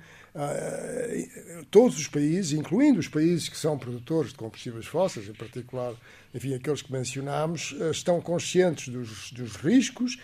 todos 1.70 1.98
os 1.98 2.08
países, 2.08 2.54
incluindo 2.54 3.00
os 3.00 3.08
países 3.08 3.48
que 3.48 3.58
são 3.58 3.78
produtores 3.78 4.32
de 4.32 4.38
combustíveis 4.38 4.86
fósseis, 4.86 5.28
em 5.28 5.34
particular, 5.34 5.94
enfim, 6.34 6.56
aqueles 6.56 6.82
que 6.82 6.92
mencionámos, 6.92 7.76
estão 7.92 8.20
conscientes 8.20 8.88
dos, 8.88 9.32
dos 9.32 9.56
riscos 9.58 10.18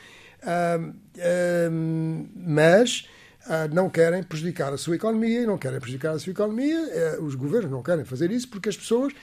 mas 2.35 3.07
ah, 3.45 3.67
não 3.67 3.89
querem 3.89 4.23
prejudicar 4.23 4.73
a 4.73 4.77
sua 4.77 4.95
economia 4.95 5.41
e 5.41 5.45
não 5.45 5.57
querem 5.57 5.79
prejudicar 5.79 6.13
a 6.13 6.19
sua 6.19 6.31
economia. 6.31 6.77
Eh, 6.77 7.17
os 7.19 7.35
governos 7.35 7.71
não 7.71 7.81
querem 7.81 8.05
fazer 8.05 8.31
isso 8.31 8.47
porque 8.49 8.69
as 8.69 8.77
pessoas, 8.77 9.13
ah, 9.13 9.17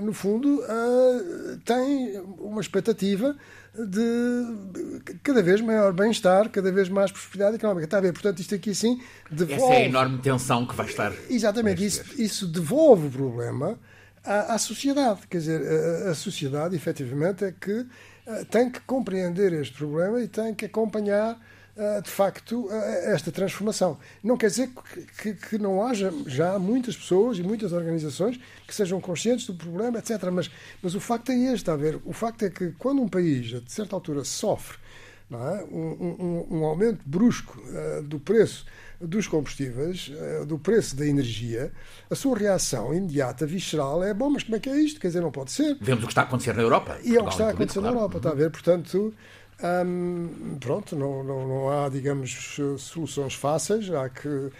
no 0.00 0.12
fundo, 0.12 0.62
ah, 0.68 1.58
têm 1.64 2.20
uma 2.38 2.60
expectativa 2.60 3.36
de 3.74 5.18
cada 5.22 5.42
vez 5.42 5.60
maior 5.60 5.92
bem-estar, 5.92 6.48
cada 6.50 6.72
vez 6.72 6.88
mais 6.88 7.12
prosperidade 7.12 7.56
económica. 7.56 7.84
Está 7.84 7.98
a 7.98 8.00
ver? 8.00 8.12
Portanto, 8.12 8.40
isto 8.40 8.54
aqui 8.54 8.74
sim 8.74 9.00
devolve. 9.30 9.62
Essa 9.62 9.74
é 9.74 9.76
a 9.76 9.88
enorme 9.88 10.18
tensão 10.18 10.66
que 10.66 10.74
vai 10.74 10.86
estar. 10.86 11.12
Exatamente, 11.30 11.84
isso, 11.84 12.02
isso 12.20 12.46
devolve 12.46 13.06
o 13.06 13.10
problema 13.10 13.78
à, 14.24 14.54
à 14.54 14.58
sociedade. 14.58 15.20
Quer 15.28 15.38
dizer, 15.38 15.60
a, 15.62 16.10
a 16.10 16.14
sociedade, 16.14 16.74
efetivamente, 16.74 17.44
é 17.44 17.52
que 17.52 17.86
eh, 18.26 18.44
tem 18.50 18.70
que 18.70 18.80
compreender 18.80 19.52
este 19.54 19.76
problema 19.76 20.20
e 20.20 20.28
tem 20.28 20.54
que 20.54 20.66
acompanhar 20.66 21.32
eh, 21.32 21.38
de 22.02 22.10
facto 22.10 22.68
eh, 22.70 23.12
esta 23.14 23.30
transformação. 23.30 23.98
Não 24.22 24.36
quer 24.36 24.48
dizer 24.48 24.68
que, 24.68 25.32
que, 25.32 25.34
que, 25.34 25.58
não 25.58 25.86
haja 25.86 26.12
já 26.26 26.58
muitas 26.58 26.96
pessoas 26.96 27.38
e 27.38 27.42
muitas 27.42 27.72
organizações 27.72 28.38
que 28.66 28.74
sejam 28.74 29.00
conscientes 29.00 29.46
do 29.46 29.54
problema, 29.54 29.98
etc. 29.98 30.24
Mas, 30.32 30.50
mas 30.82 30.94
o 30.94 31.00
facto 31.00 31.30
é 31.30 31.52
este, 31.52 31.70
a 31.70 31.76
ver? 31.76 32.00
O 32.04 32.12
facto 32.12 32.44
é 32.44 32.50
que 32.50 32.72
quando 32.72 33.00
um 33.00 33.08
país, 33.08 33.54
a 33.54 33.62
certa 33.66 33.94
altura, 33.94 34.24
sofre 34.24 34.76
é? 35.30 35.64
um, 35.70 36.46
um, 36.50 36.56
um, 36.56 36.64
aumento 36.64 37.00
brusco 37.04 37.60
uh, 37.60 38.02
do 38.02 38.18
preço 38.18 38.64
dos 38.98 39.28
combustíveis, 39.28 40.10
uh, 40.40 40.46
do 40.46 40.58
preço 40.58 40.96
da 40.96 41.06
energia, 41.06 41.70
a 42.10 42.14
sua 42.14 42.36
reação 42.36 42.94
imediata, 42.94 43.46
visceral, 43.46 44.02
é 44.02 44.14
bom, 44.14 44.30
mas 44.30 44.42
como 44.42 44.56
é 44.56 44.58
que 44.58 44.70
é 44.70 44.80
isto? 44.80 44.98
Quer 44.98 45.08
dizer, 45.08 45.20
não 45.20 45.30
pode 45.30 45.52
ser. 45.52 45.76
Vemos 45.82 46.02
o 46.04 46.06
que 46.06 46.12
está 46.12 46.22
a 46.22 46.24
acontecer 46.24 46.54
na 46.54 46.62
Europa. 46.62 46.98
E 47.04 47.14
é 47.14 47.20
o 47.20 47.24
que 47.24 47.32
está 47.32 47.48
a 47.48 47.50
acontecer 47.50 47.80
na 47.80 47.88
Europa, 47.88 48.16
está 48.16 48.30
a 48.30 48.34
ver? 48.34 48.50
Portanto, 48.50 49.14
pronto, 50.60 50.96
não, 50.96 51.22
não, 51.24 51.48
não, 51.48 51.68
há, 51.70 51.88
digamos, 51.88 52.56
soluções 52.78 53.34
fáceis, 53.34 53.90
há 53.90 54.08
que 54.08 54.28
uh, 54.28 54.52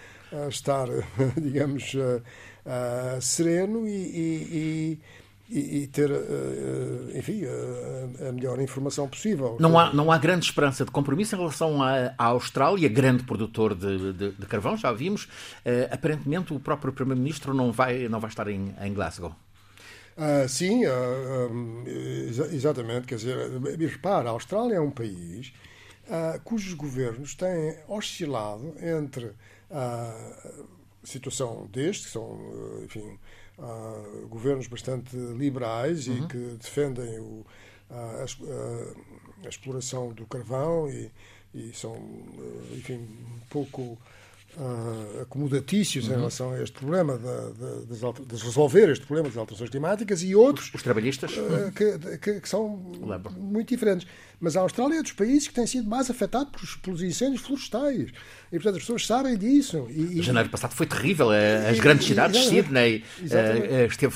estar, 0.48 0.88
digamos, 1.40 1.92
sereno 3.20 3.86
e, 3.86 3.90
e, 3.90 4.48
e 4.52 5.00
e, 5.50 5.86
ter, 5.86 6.10
eh, 6.10 7.18
enfim, 7.18 7.42
a, 8.28 8.32
melhor 8.32 8.60
informação 8.60 9.08
possível. 9.08 9.56
Não 9.58 9.78
há, 9.78 9.92
não 9.92 10.12
há 10.12 10.18
grande 10.18 10.44
esperança 10.44 10.84
de 10.84 10.90
compromisso 10.90 11.34
em 11.34 11.38
relação 11.38 11.82
à, 11.82 12.12
à 12.18 12.26
Austrália, 12.26 12.88
grande 12.88 13.22
produtor 13.22 13.74
de, 13.74 14.12
de, 14.12 14.30
de 14.32 14.46
carvão, 14.46 14.76
já 14.76 14.92
vimos. 14.92 15.24
Uh, 15.24 15.88
aparentemente, 15.90 16.52
o 16.52 16.60
próprio 16.60 16.92
Primeiro-Ministro 16.92 17.54
não 17.54 17.72
vai, 17.72 18.08
não 18.08 18.20
vai 18.20 18.28
estar 18.28 18.48
em, 18.48 18.74
em 18.80 18.92
Glasgow. 18.92 19.34
Uh, 20.18 20.48
sim, 20.48 20.84
uh, 20.84 21.48
um, 21.48 21.84
exatamente. 22.52 23.06
Quer 23.06 23.14
dizer, 23.14 23.36
repara, 23.88 24.28
a 24.28 24.32
Austrália 24.32 24.74
é 24.74 24.80
um 24.80 24.90
país 24.90 25.52
cujos 26.42 26.72
governos 26.72 27.34
têm 27.34 27.76
oscilado 27.86 28.74
entre 28.80 29.30
a 29.70 30.14
situação 31.04 31.68
deste, 31.70 32.06
que 32.06 32.10
são, 32.10 32.40
enfim, 32.82 33.18
uh, 33.58 34.26
governos 34.26 34.66
bastante 34.66 35.14
liberais 35.14 36.08
uhum. 36.08 36.16
e 36.16 36.26
que 36.26 36.38
defendem 36.56 37.18
o, 37.18 37.44
a, 37.90 37.94
a, 37.94 39.44
a, 39.44 39.48
exploração 39.50 40.10
do 40.14 40.24
carvão 40.24 40.88
e, 40.88 41.12
e 41.54 41.74
são, 41.74 41.94
enfim, 42.72 42.94
um 42.96 43.46
pouco 43.50 43.98
uh, 44.56 45.22
acomodatícios 45.22 46.06
uhum. 46.06 46.14
em 46.14 46.16
relação 46.16 46.52
a 46.52 46.62
este 46.62 46.78
problema 46.78 47.18
de, 47.18 47.86
de, 47.86 47.98
de, 47.98 48.26
de, 48.26 48.44
resolver 48.44 48.88
este 48.90 49.04
problema 49.06 49.28
das 49.28 49.36
alterações 49.36 49.70
climáticas 49.70 50.22
e 50.22 50.34
outros 50.34 50.72
os, 50.74 50.82
trabalhistas 50.82 51.32
uh, 51.36 51.72
que, 51.74 52.18
que, 52.18 52.40
que, 52.40 52.48
são 52.48 52.68
muito 53.36 53.68
diferentes. 53.68 54.06
Mas 54.40 54.56
a 54.56 54.60
Austrália 54.60 55.00
é 55.00 55.02
dos 55.02 55.12
países 55.12 55.48
que 55.48 55.54
tem 55.54 55.66
sido 55.66 55.88
mais 55.88 56.08
afetado 56.10 56.50
pelos, 56.52 56.76
pelos 56.76 57.02
incêndios 57.02 57.42
florestais. 57.42 58.10
E, 58.52 58.56
portanto, 58.56 58.76
as 58.76 58.82
pessoas 58.82 59.06
sabem 59.06 59.36
disso. 59.36 59.86
E, 59.90 60.18
e... 60.18 60.22
Janeiro 60.22 60.48
passado 60.48 60.72
foi 60.74 60.86
terrível. 60.86 61.32
Eh, 61.32 61.68
as 61.68 61.80
grandes 61.80 62.06
cidades, 62.06 62.44
Sydney, 62.46 63.04
uh, 63.20 63.86
esteve 63.86 64.14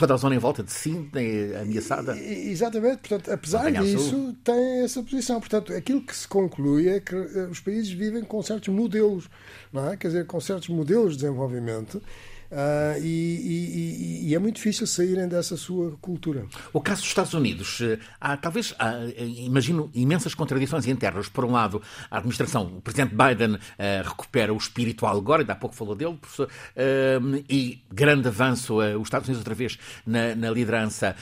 toda 0.00 0.14
a 0.14 0.16
zona 0.16 0.34
em 0.34 0.38
volta 0.38 0.62
de 0.62 0.72
Sydney 0.72 1.54
ameaçada. 1.54 2.18
Exatamente. 2.18 2.98
Portanto, 2.98 3.30
apesar 3.30 3.70
disso, 3.70 4.34
tem 4.42 4.82
essa 4.82 5.02
posição. 5.02 5.38
Portanto, 5.38 5.74
aquilo 5.74 6.00
que 6.00 6.16
se 6.16 6.26
conclui 6.26 6.88
é 6.88 6.98
que 7.00 7.14
os 7.14 7.60
países 7.60 7.90
vivem 7.90 8.24
com 8.24 8.42
certos 8.42 8.72
modelos, 8.74 9.28
não 9.70 9.90
é? 9.90 9.96
Quer 9.96 10.08
dizer, 10.08 10.26
com 10.26 10.40
certos 10.40 10.68
modelos 10.68 11.12
de 11.12 11.22
desenvolvimento 11.22 12.02
Uh, 12.50 12.98
e, 13.00 13.06
e, 13.06 14.28
e, 14.28 14.34
é 14.34 14.38
muito 14.40 14.56
difícil 14.56 14.84
saírem 14.84 15.28
dessa 15.28 15.56
sua 15.56 15.96
cultura. 16.00 16.46
O 16.72 16.80
caso 16.80 17.00
dos 17.00 17.08
Estados 17.08 17.32
Unidos, 17.32 17.80
eh, 17.80 17.96
há 18.20 18.36
talvez, 18.36 18.74
há, 18.76 18.92
eh, 19.16 19.24
imagino, 19.24 19.88
imensas 19.94 20.34
contradições 20.34 20.84
internas. 20.88 21.28
Por 21.28 21.44
um 21.44 21.52
lado, 21.52 21.80
a 22.10 22.16
administração, 22.18 22.78
o 22.78 22.80
presidente 22.80 23.14
Biden 23.14 23.54
uh, 23.54 23.58
recupera 24.04 24.52
o 24.52 24.56
espírito 24.56 25.06
agora, 25.06 25.42
ainda 25.42 25.52
há 25.52 25.56
pouco 25.56 25.76
falou 25.76 25.94
dele, 25.94 26.16
professor, 26.16 26.48
uh, 26.48 27.44
e 27.48 27.84
grande 27.88 28.26
avanço, 28.26 28.78
os 28.78 29.02
Estados 29.02 29.28
Unidos 29.28 29.42
outra 29.42 29.54
vez 29.54 29.78
na, 30.04 30.34
na 30.34 30.50
liderança 30.50 31.14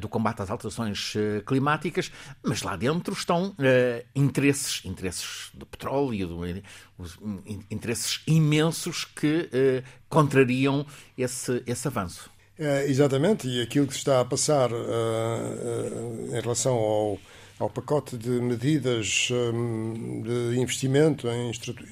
do 0.00 0.08
combate 0.08 0.42
às 0.42 0.50
alterações 0.50 1.14
climáticas, 1.46 2.10
mas 2.42 2.62
lá 2.62 2.76
dentro 2.76 3.12
estão 3.12 3.54
interesses, 4.14 4.84
interesses 4.84 5.50
do 5.54 5.64
petróleo, 5.64 6.26
do, 6.26 6.44
interesses 7.70 8.22
imensos 8.26 9.04
que 9.04 9.48
eh, 9.52 9.82
contrariam 10.08 10.86
esse, 11.16 11.62
esse 11.66 11.88
avanço. 11.88 12.30
É, 12.58 12.86
exatamente, 12.88 13.48
e 13.48 13.60
aquilo 13.62 13.86
que 13.86 13.94
está 13.94 14.20
a 14.20 14.24
passar 14.24 14.70
uh, 14.70 14.76
uh, 14.76 16.36
em 16.36 16.40
relação 16.40 16.74
ao, 16.74 17.18
ao 17.58 17.70
pacote 17.70 18.16
de 18.16 18.28
medidas 18.28 19.28
hum, 19.32 20.22
de 20.22 20.60
investimento 20.60 21.26
em 21.28 21.50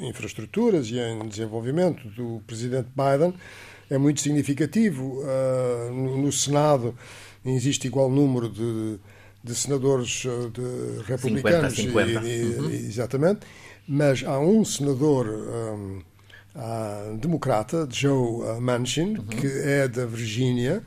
infraestruturas 0.09 0.89
e 0.89 0.99
em 0.99 1.27
desenvolvimento 1.27 2.07
do 2.11 2.43
presidente 2.47 2.89
Biden 2.95 3.35
é 3.89 3.97
muito 3.97 4.21
significativo. 4.21 5.23
Uh, 5.23 5.93
no, 5.93 6.23
no, 6.23 6.31
Senado 6.31 6.95
existe 7.45 7.87
igual 7.87 8.11
número 8.11 8.49
de, 8.49 8.99
de 9.43 9.55
senadores 9.55 10.23
de 10.53 11.03
republicanos. 11.05 11.75
50, 11.75 12.21
50. 12.21 12.29
E, 12.29 12.43
e, 12.43 12.59
uhum. 12.59 12.71
Exatamente. 12.71 13.41
Mas 13.93 14.23
há 14.25 14.39
um 14.39 14.65
senador 14.65 15.27
um, 15.27 16.01
democrata, 17.19 17.89
Joe 17.91 18.61
Manchin, 18.61 19.17
uhum. 19.17 19.27
que 19.27 19.49
é 19.49 19.89
da 19.89 20.07
Virgínia, 20.07 20.81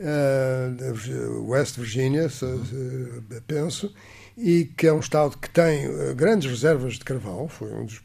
uh, 0.00 1.48
West 1.48 1.76
Virginia, 1.76 2.28
uhum. 2.42 3.22
penso, 3.46 3.94
e 4.36 4.64
que 4.76 4.88
é 4.88 4.92
um 4.92 4.98
Estado 4.98 5.38
que 5.38 5.48
tem 5.48 5.86
uh, 5.86 6.16
grandes 6.16 6.50
reservas 6.50 6.94
de 6.94 7.04
carvão, 7.04 7.46
foi 7.46 7.72
um 7.72 7.84
dos, 7.84 8.02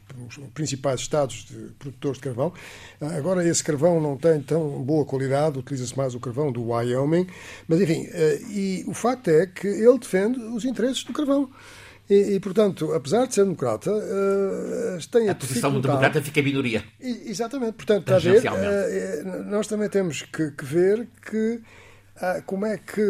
principais 0.54 1.00
Estados 1.00 1.44
de 1.44 1.72
produtores 1.76 2.18
de 2.18 2.22
carvão. 2.22 2.52
Uh, 3.00 3.06
agora, 3.06 3.44
esse 3.44 3.64
carvão 3.64 4.00
não 4.00 4.16
tem 4.16 4.40
tão 4.40 4.80
boa 4.84 5.04
qualidade, 5.04 5.58
utiliza-se 5.58 5.96
mais 5.96 6.14
o 6.14 6.20
carvão 6.20 6.52
do 6.52 6.70
Wyoming, 6.70 7.26
mas 7.66 7.80
enfim, 7.80 8.06
uh, 8.06 8.52
e 8.52 8.84
o 8.86 8.94
facto 8.94 9.26
é 9.30 9.48
que 9.48 9.66
ele 9.66 9.98
defende 9.98 10.38
os 10.38 10.64
interesses 10.64 11.02
do 11.02 11.12
carvão. 11.12 11.50
E, 12.08 12.34
e, 12.34 12.40
portanto, 12.40 12.92
apesar 12.94 13.26
de 13.26 13.34
ser 13.34 13.44
democrata, 13.44 13.90
uh, 13.90 15.08
tem 15.10 15.28
a, 15.28 15.32
a 15.32 15.34
posição 15.34 15.78
democrata 15.78 16.22
fica 16.22 16.42
minoria. 16.42 16.82
E, 16.98 17.30
exatamente. 17.30 17.72
Portanto, 17.72 18.12
está 18.12 18.16
a 18.16 18.18
ver, 18.18 18.42
uh, 19.26 19.44
nós 19.44 19.66
também 19.66 19.90
temos 19.90 20.22
que, 20.22 20.50
que 20.52 20.64
ver 20.64 21.06
que 21.30 21.60
uh, 22.16 22.42
como 22.46 22.64
é 22.64 22.78
que 22.78 23.02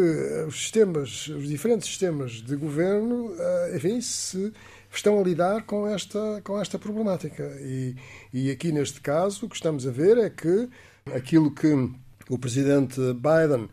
os 0.47 0.59
sistemas, 0.59 1.27
os 1.27 1.47
diferentes 1.47 1.87
sistemas 1.87 2.41
de 2.41 2.55
governo, 2.57 3.33
enfim, 3.73 4.01
se 4.01 4.51
estão 4.91 5.17
a 5.19 5.23
lidar 5.23 5.63
com 5.63 5.87
esta, 5.87 6.41
com 6.43 6.59
esta 6.59 6.77
problemática. 6.77 7.43
E, 7.61 7.95
e 8.33 8.51
aqui, 8.51 8.71
neste 8.71 8.99
caso, 8.99 9.45
o 9.45 9.49
que 9.49 9.55
estamos 9.55 9.87
a 9.87 9.91
ver 9.91 10.17
é 10.17 10.29
que 10.29 10.67
aquilo 11.15 11.51
que 11.51 11.89
o 12.29 12.37
presidente 12.37 12.99
Biden 13.13 13.69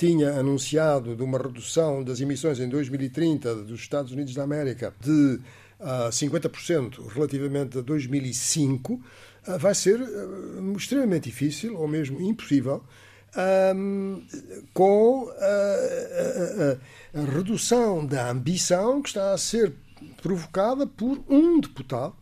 tinha 0.00 0.30
anunciado 0.30 1.14
de 1.14 1.22
uma 1.22 1.36
redução 1.36 2.02
das 2.02 2.22
emissões 2.22 2.58
em 2.58 2.66
2030 2.70 3.54
dos 3.56 3.80
Estados 3.80 4.10
Unidos 4.12 4.32
da 4.32 4.42
América 4.42 4.94
de 4.98 5.10
uh, 5.10 5.40
ah, 5.78 6.08
50% 6.10 7.06
relativamente 7.08 7.76
a 7.76 7.82
2005, 7.82 8.94
uh, 8.94 9.02
ah, 9.46 9.58
vai 9.58 9.74
ser 9.74 10.00
uh, 10.00 10.74
extremamente 10.74 11.24
difícil, 11.24 11.76
ou 11.76 11.86
mesmo 11.86 12.18
impossível, 12.18 12.82
com 14.74 15.30
a, 15.38 15.44
a, 17.14 17.20
a 17.20 17.24
redução 17.32 18.04
da 18.04 18.30
ambição 18.30 19.00
que 19.02 19.10
está 19.10 19.32
a 19.34 19.38
ser 19.38 19.72
provocada 20.20 20.84
por 20.84 21.22
um 21.28 21.60
deputado 21.60 22.14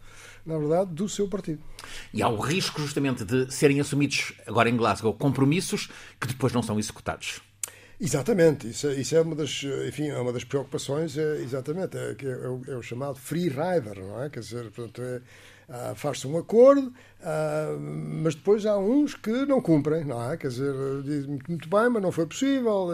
na 0.44 0.58
verdade, 0.58 0.92
do 0.92 1.08
seu 1.08 1.28
partido. 1.28 1.62
E 2.12 2.22
há 2.22 2.28
o 2.28 2.38
risco, 2.38 2.80
justamente, 2.80 3.22
de 3.24 3.52
serem 3.52 3.80
assumidos, 3.80 4.32
agora 4.46 4.68
em 4.68 4.76
Glasgow, 4.76 5.12
compromissos 5.12 5.90
que 6.18 6.26
depois 6.26 6.52
não 6.54 6.62
são 6.62 6.78
executados. 6.78 7.42
Exatamente, 8.00 8.68
isso, 8.68 8.86
é, 8.86 8.94
isso 8.94 9.16
é 9.16 9.20
uma 9.20 9.34
das, 9.34 9.64
enfim, 9.88 10.06
é 10.08 10.18
uma 10.18 10.32
das 10.32 10.44
preocupações, 10.44 11.18
é, 11.18 11.42
exatamente, 11.42 11.96
é, 11.96 12.14
é, 12.22 12.28
é, 12.28 12.48
o, 12.48 12.62
é 12.68 12.76
o 12.76 12.82
chamado 12.82 13.16
free 13.16 13.48
rider, 13.48 13.98
não 13.98 14.22
é? 14.22 14.30
Quer 14.30 14.38
dizer, 14.38 14.70
portanto, 14.70 15.02
ah, 15.68 15.94
faz-se 15.96 16.26
um 16.26 16.38
acordo, 16.38 16.92
ah, 17.22 17.76
mas 17.76 18.36
depois 18.36 18.64
há 18.66 18.78
uns 18.78 19.14
que 19.14 19.44
não 19.46 19.60
cumprem, 19.60 20.04
não 20.04 20.30
é? 20.30 20.36
Quer 20.36 20.48
dizer, 20.48 20.72
dizem 21.02 21.40
muito 21.48 21.68
bem, 21.68 21.90
mas 21.90 22.00
não 22.00 22.12
foi 22.12 22.26
possível, 22.26 22.88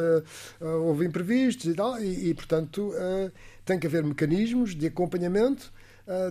ah, 0.61 0.65
houve 0.65 1.05
imprevistos 1.05 1.67
e 1.67 1.75
tal, 1.75 2.01
e, 2.01 2.31
e 2.31 2.35
portanto, 2.35 2.93
tem 3.65 3.79
que 3.79 3.87
haver 3.87 4.03
mecanismos 4.03 4.75
de 4.75 4.87
acompanhamento 4.87 5.73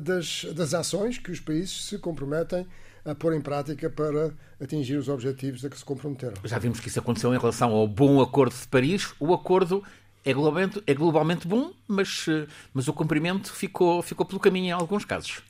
das, 0.02 0.46
das 0.54 0.74
ações 0.74 1.18
que 1.18 1.32
os 1.32 1.40
países 1.40 1.86
se 1.86 1.98
comprometem 1.98 2.62
a 2.62 2.93
pôr 3.16 3.34
em 3.34 3.42
prática 3.42 3.90
para 3.90 4.32
atingir 4.62 4.96
os 4.96 5.10
objetivos 5.10 5.66
a 5.66 5.70
que 5.70 5.78
se 5.78 5.84
comprometeram. 5.84 6.36
Já 6.44 6.58
vimos 6.60 6.80
que 6.80 6.88
isso 6.88 7.00
aconteceu 7.00 7.34
em 7.34 7.38
relação 7.38 7.72
ao 7.72 7.88
bom 7.88 8.22
acordo 8.22 8.56
de 8.56 8.68
Paris. 8.68 9.14
O 9.20 9.34
acordo 9.34 9.84
é 10.24 10.34
globalmente, 10.34 10.84
é 10.88 10.94
globalmente 10.94 11.48
bom, 11.48 11.74
mas, 11.88 12.26
eh, 12.30 12.48
mas 12.74 12.88
o 12.88 12.94
cumprimento 12.94 13.52
ficou, 13.52 14.02
ficou 14.02 14.26
pelo 14.26 14.40
caminho 14.40 14.68
em 14.68 14.72
alguns 14.72 15.04
casos. 15.04 15.42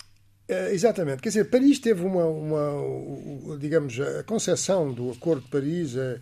É, 0.47 0.73
exatamente. 0.73 1.21
Quer 1.21 1.29
dizer, 1.29 1.45
Paris 1.45 1.79
teve 1.79 2.03
uma, 2.03 2.25
uma, 2.25 3.57
digamos, 3.57 3.99
a 3.99 4.23
concepção 4.23 4.91
do 4.91 5.11
Acordo 5.11 5.43
de 5.43 5.49
Paris 5.49 5.95
é, 5.95 6.19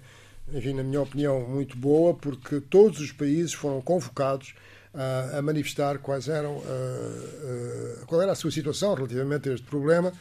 enfim, 0.53 0.73
na 0.73 0.83
minha 0.83 1.01
opinião, 1.01 1.47
muito 1.47 1.77
boa, 1.77 2.13
porque 2.13 2.59
todos 2.61 2.99
os 2.99 3.11
países 3.11 3.53
foram 3.53 3.81
convocados 3.81 4.53
a, 4.93 5.37
a 5.37 5.41
manifestar 5.41 5.97
quais 5.99 6.27
eram, 6.27 6.61
a, 6.61 8.01
a, 8.01 8.05
qual 8.05 8.21
era 8.21 8.33
a 8.33 8.35
sua 8.35 8.51
situação 8.51 8.93
relativamente 8.93 9.49
a 9.49 9.53
este 9.53 9.65
problema 9.65 10.11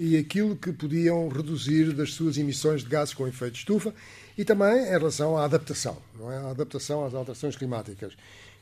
e 0.00 0.16
aquilo 0.16 0.56
que 0.56 0.72
podiam 0.72 1.28
reduzir 1.28 1.92
das 1.92 2.14
suas 2.14 2.38
emissões 2.38 2.82
de 2.82 2.88
gases 2.88 3.12
com 3.12 3.28
efeito 3.28 3.52
de 3.52 3.58
estufa 3.58 3.94
e 4.36 4.46
também 4.46 4.86
em 4.86 4.88
relação 4.98 5.36
à 5.36 5.44
adaptação, 5.44 5.98
não 6.18 6.32
é? 6.32 6.38
à 6.38 6.50
adaptação 6.52 7.04
às 7.04 7.12
alterações 7.12 7.54
climáticas. 7.54 8.14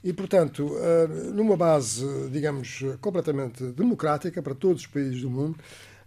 E, 0.02 0.12
portanto, 0.12 0.76
eh, 0.76 1.06
numa 1.32 1.56
base, 1.56 2.04
digamos, 2.32 2.82
completamente 3.00 3.62
democrática 3.66 4.42
para 4.42 4.52
todos 4.52 4.82
os 4.82 4.88
países 4.88 5.22
do 5.22 5.30
mundo, 5.30 5.56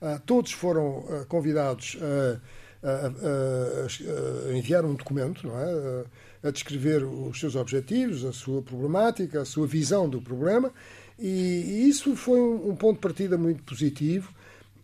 eh, 0.01 0.19
todos 0.25 0.51
foram 0.51 1.05
eh, 1.09 1.25
convidados 1.29 1.97
a, 2.83 2.87
a, 2.89 4.49
a 4.49 4.57
enviar 4.57 4.83
um 4.83 4.95
documento, 4.95 5.47
não 5.47 5.57
é? 5.57 6.03
a 6.43 6.51
descrever 6.51 7.05
os 7.05 7.39
seus 7.39 7.55
objetivos, 7.55 8.25
a 8.25 8.33
sua 8.33 8.61
problemática, 8.61 9.41
a 9.41 9.45
sua 9.45 9.65
visão 9.65 10.09
do 10.09 10.21
problema, 10.21 10.73
e, 11.17 11.87
isso 11.87 12.17
foi 12.17 12.41
um 12.41 12.75
ponto 12.75 12.95
de 12.95 13.01
partida 13.01 13.37
muito 13.37 13.63
positivo 13.63 14.33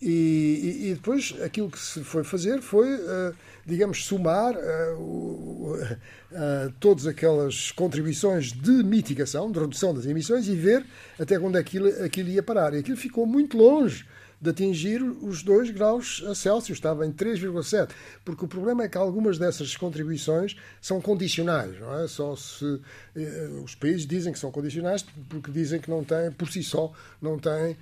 e, 0.01 0.89
e, 0.89 0.93
depois 0.93 1.33
aquilo 1.43 1.71
que 1.71 1.79
se 1.79 2.03
foi 2.03 2.23
fazer 2.23 2.61
foi, 2.61 2.87
uh, 2.93 3.33
digamos, 3.65 4.05
somar 4.05 4.53
uh, 4.55 5.73
uh, 5.73 6.73
todas 6.79 7.07
aquelas 7.07 7.71
contribuições 7.71 8.51
de 8.51 8.83
mitigação, 8.83 9.51
de 9.51 9.59
redução 9.59 9.93
das 9.93 10.05
emissões 10.05 10.47
e 10.47 10.55
ver 10.55 10.85
até 11.19 11.39
onde 11.39 11.57
aquilo, 11.57 11.87
aquilo 12.03 12.29
ia 12.29 12.43
parar. 12.43 12.75
E 12.75 12.77
aquilo 12.77 12.97
ficou 12.97 13.25
muito 13.25 13.57
longe 13.57 14.05
de 14.39 14.49
atingir 14.49 15.01
os 15.01 15.41
2 15.41 15.71
graus 15.71 16.23
Celsius, 16.35 16.77
estava 16.77 17.05
em 17.05 17.11
3,7, 17.11 17.89
porque 18.23 18.45
o 18.45 18.47
problema 18.47 18.83
é 18.83 18.87
que 18.87 18.97
algumas 18.97 19.37
dessas 19.37 19.75
contribuições 19.75 20.55
são 20.79 21.01
condicionais, 21.01 21.79
não 21.79 21.99
é? 21.99 22.07
Só 22.07 22.35
se 22.35 22.79
eh, 23.15 23.49
os 23.63 23.73
países 23.73 24.05
dizem 24.05 24.31
que 24.31 24.39
são 24.39 24.51
condicionais 24.51 25.03
porque 25.27 25.51
dizem 25.51 25.79
que 25.79 25.89
não 25.89 26.03
têm 26.03 26.31
por 26.31 26.49
si 26.49 26.63
só 26.63 26.91
não 27.21 27.39
têm 27.39 27.75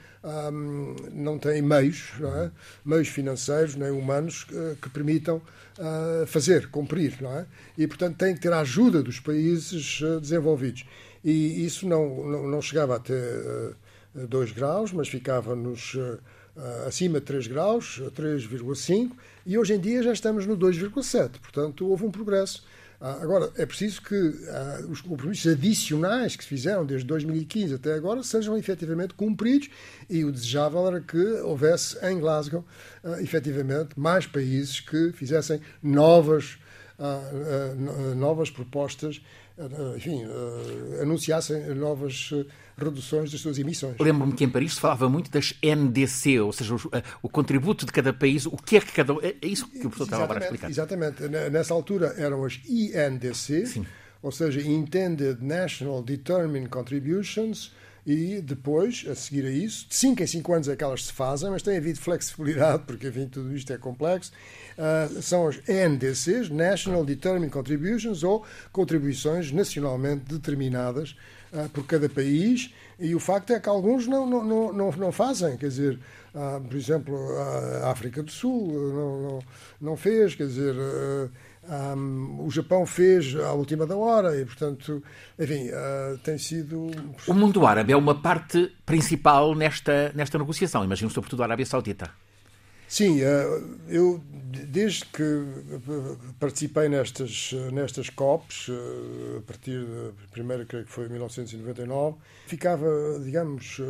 não 1.14 1.38
têm 1.38 1.62
meios, 1.62 2.14
não 2.20 2.36
é? 2.36 2.52
Meios 2.84 3.08
financeiros 3.10 3.76
nem 3.76 3.92
humanos 3.92 4.48
uh, 4.52 4.76
que 4.82 4.90
permitam 4.90 5.38
uh, 5.38 6.26
fazer, 6.26 6.68
cumprir, 6.70 7.22
não 7.22 7.32
é? 7.32 7.46
E 7.78 7.88
portanto 7.88 8.18
têm 8.18 8.34
que 8.34 8.42
ter 8.42 8.52
a 8.52 8.62
ajuda 8.62 9.04
dos 9.04 9.20
países 9.20 10.02
uh, 10.02 10.20
desenvolvidos. 10.20 10.86
E 11.24 11.66
isso 11.66 11.88
não, 11.88 12.24
não, 12.26 12.48
não 12.48 12.62
chegava 12.62 12.96
até 12.96 13.16
2 14.14 14.52
graus, 14.52 14.92
mas 14.92 15.08
ficava 15.08 15.56
nos 15.56 15.98
acima 16.88 17.20
de 17.20 17.26
3 17.26 17.48
graus, 17.48 18.02
3,5, 18.16 19.12
e 19.46 19.58
hoje 19.58 19.74
em 19.74 19.80
dia 19.80 20.02
já 20.02 20.14
estamos 20.14 20.46
no 20.46 20.58
2,7. 20.58 21.40
Portanto, 21.42 21.88
houve 21.88 22.06
um 22.06 22.12
progresso. 22.12 22.64
Uh, 23.00 23.22
agora, 23.22 23.52
é 23.58 23.66
preciso 23.66 24.02
que 24.02 24.16
uh, 24.16 24.90
os 24.90 25.02
compromissos 25.02 25.52
adicionais 25.52 26.36
que 26.36 26.44
se 26.44 26.50
fizeram 26.50 26.86
desde 26.86 27.06
2015 27.06 27.76
até 27.76 27.94
agora 27.94 28.24
sejam 28.24 28.58
efetivamente 28.58 29.14
cumpridos 29.14 29.70
e 30.10 30.24
o 30.24 30.32
desejável 30.32 30.88
era 30.88 31.02
que 31.02 31.18
houvesse 31.42 31.98
em 32.06 32.20
Glasgow, 32.20 32.64
efetivamente, 33.20 34.00
mais 34.00 34.26
países 34.26 34.80
que 34.80 35.12
fizessem 35.12 35.60
novas, 35.84 36.58
novas 38.16 38.50
propostas, 38.50 39.22
enfim, 39.96 40.24
anunciassem 41.02 41.74
novas 41.76 42.32
reduções 42.78 43.32
das 43.32 43.42
suas 43.42 43.58
emissões. 43.58 43.96
Lembro-me 44.00 44.34
que 44.34 44.44
em 44.44 44.50
Paris 44.50 44.74
se 44.74 44.80
falava 44.80 45.10
muito 45.10 45.32
das 45.32 45.54
NDC, 45.64 46.40
ou 46.40 46.52
seja, 46.52 46.76
o, 46.76 46.80
o, 47.24 47.30
contributo 47.30 47.86
de 47.86 47.92
cada 47.92 48.14
país, 48.14 48.46
o 48.46 48.58
que 48.58 48.78
é 48.78 48.82
que 48.82 48.92
cada. 48.92 49.14
É, 49.26 49.36
é 49.42 49.48
isso 49.48 49.68
que 49.68 49.80
o 49.80 49.90
professor 49.90 50.04
estava 50.04 50.24
agora 50.26 50.40
a 50.40 50.44
explicar. 50.44 50.70
Exatamente. 50.70 51.24
Nessa 51.52 51.74
altura 51.74 52.14
eram 52.18 52.44
as 52.44 52.60
INDC, 52.68 53.66
Sim. 53.66 53.86
ou 54.22 54.32
seja, 54.32 54.62
Intended 54.62 55.42
National 55.42 56.04
Determined 56.04 56.70
Contributions. 56.70 57.72
E 58.06 58.40
depois, 58.40 59.04
a 59.10 59.16
seguir 59.16 59.46
a 59.48 59.50
isso, 59.50 59.88
de 59.90 59.96
5 59.96 60.22
em 60.22 60.28
5 60.28 60.54
anos 60.54 60.68
é 60.70 60.76
que 60.76 60.84
elas 60.84 61.06
se 61.06 61.12
fazem, 61.14 61.50
mas 61.50 61.64
tem 61.64 61.76
havido 61.76 62.00
flexibilidade, 62.00 62.84
porque 62.86 63.08
enfim, 63.08 63.28
tudo 63.28 63.56
isto 63.56 63.74
é 63.74 63.78
complexo. 63.80 64.32
Uh, 64.78 65.22
são 65.24 65.48
as 65.48 65.58
NDCs, 65.68 66.50
National 66.50 67.04
Determined 67.04 67.52
Contributions, 67.52 68.24
ou 68.24 68.46
contribuições 68.72 69.52
nacionalmente 69.52 70.26
determinadas 70.26 71.16
uh, 71.52 71.68
por 71.70 71.88
cada 71.88 72.08
país, 72.08 72.72
e 73.00 73.16
o 73.16 73.20
facto 73.20 73.52
é 73.54 73.60
que 73.60 73.68
alguns 73.68 74.06
não, 74.06 74.28
não, 74.28 74.72
não, 74.72 74.92
não 74.92 75.12
fazem, 75.12 75.58
quer 75.58 75.70
dizer, 75.70 76.00
uh, 76.36 76.62
por 76.62 76.78
exemplo, 76.78 77.18
a 77.82 77.90
África 77.90 78.22
do 78.22 78.32
Sul 78.32 78.72
não, 78.72 79.22
não, 79.22 79.40
não 79.82 79.98
fez, 79.98 80.36
quer 80.36 80.46
dizer, 80.46 80.76
Um, 81.68 82.46
o 82.46 82.52
Japão 82.52 82.86
fez 82.86 83.36
à 83.36 83.54
última 83.54 83.88
da 83.88 83.96
hora 83.96 84.40
e, 84.40 84.46
portanto, 84.46 85.02
enfim, 85.40 85.70
uh, 85.70 86.18
tem 86.20 86.38
sido. 86.38 86.92
O 87.28 87.34
mundo 87.34 87.66
árabe 87.66 87.92
é 87.92 87.98
uma 87.98 88.22
parte 88.22 88.72
principal 88.86 89.56
nesta, 89.56 90.12
nesta 90.14 90.38
negociação, 90.38 90.84
imagino, 90.84 91.10
sobretudo 91.10 91.42
a 91.42 91.46
Arábia 91.46 91.66
Saudita. 91.66 92.12
Sim, 92.88 93.20
uh, 93.24 93.80
eu, 93.90 94.22
desde 94.68 95.06
que 95.06 95.24
participei 96.40 96.88
nestas, 96.88 97.52
nestas 97.74 98.12
COPs, 98.12 98.68
uh, 98.68 99.38
a 99.40 99.42
partir 99.42 99.84
da 99.84 100.28
primeira, 100.32 100.66
creio 100.66 100.86
que 100.86 100.92
foi 100.92 101.08
em 101.08 101.10
1999, 101.10 102.18
ficava, 102.46 102.88
digamos, 103.24 103.82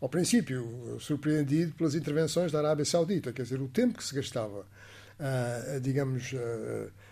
ao 0.00 0.08
princípio, 0.08 0.96
surpreendido 1.00 1.74
pelas 1.74 1.96
intervenções 1.96 2.52
da 2.52 2.60
Arábia 2.60 2.84
Saudita, 2.84 3.32
quer 3.32 3.42
dizer, 3.42 3.60
o 3.60 3.66
tempo 3.66 3.98
que 3.98 4.04
se 4.04 4.14
gastava 4.14 4.64
digamos, 5.82 6.32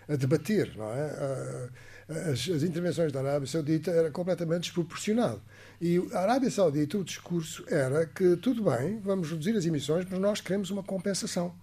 a 0.07 0.15
debater, 0.15 0.75
não 0.75 0.91
é? 0.91 1.69
As, 2.09 2.49
as, 2.49 2.63
intervenções 2.63 3.11
da 3.11 3.19
Arábia 3.19 3.47
Saudita 3.47 3.91
era 3.91 4.09
completamente 4.09 4.63
desproporcionado. 4.63 5.39
E 5.79 6.01
a 6.11 6.21
Arábia 6.21 6.49
Saudita, 6.49 6.97
o 6.97 7.03
discurso 7.03 7.63
era 7.67 8.07
que 8.07 8.35
tudo 8.37 8.63
bem, 8.63 8.99
vamos 8.99 9.29
reduzir 9.29 9.55
as 9.55 9.65
emissões, 9.65 10.07
mas 10.09 10.19
nós 10.19 10.41
queremos 10.41 10.71
uma 10.71 10.81
compensação. 10.81 11.53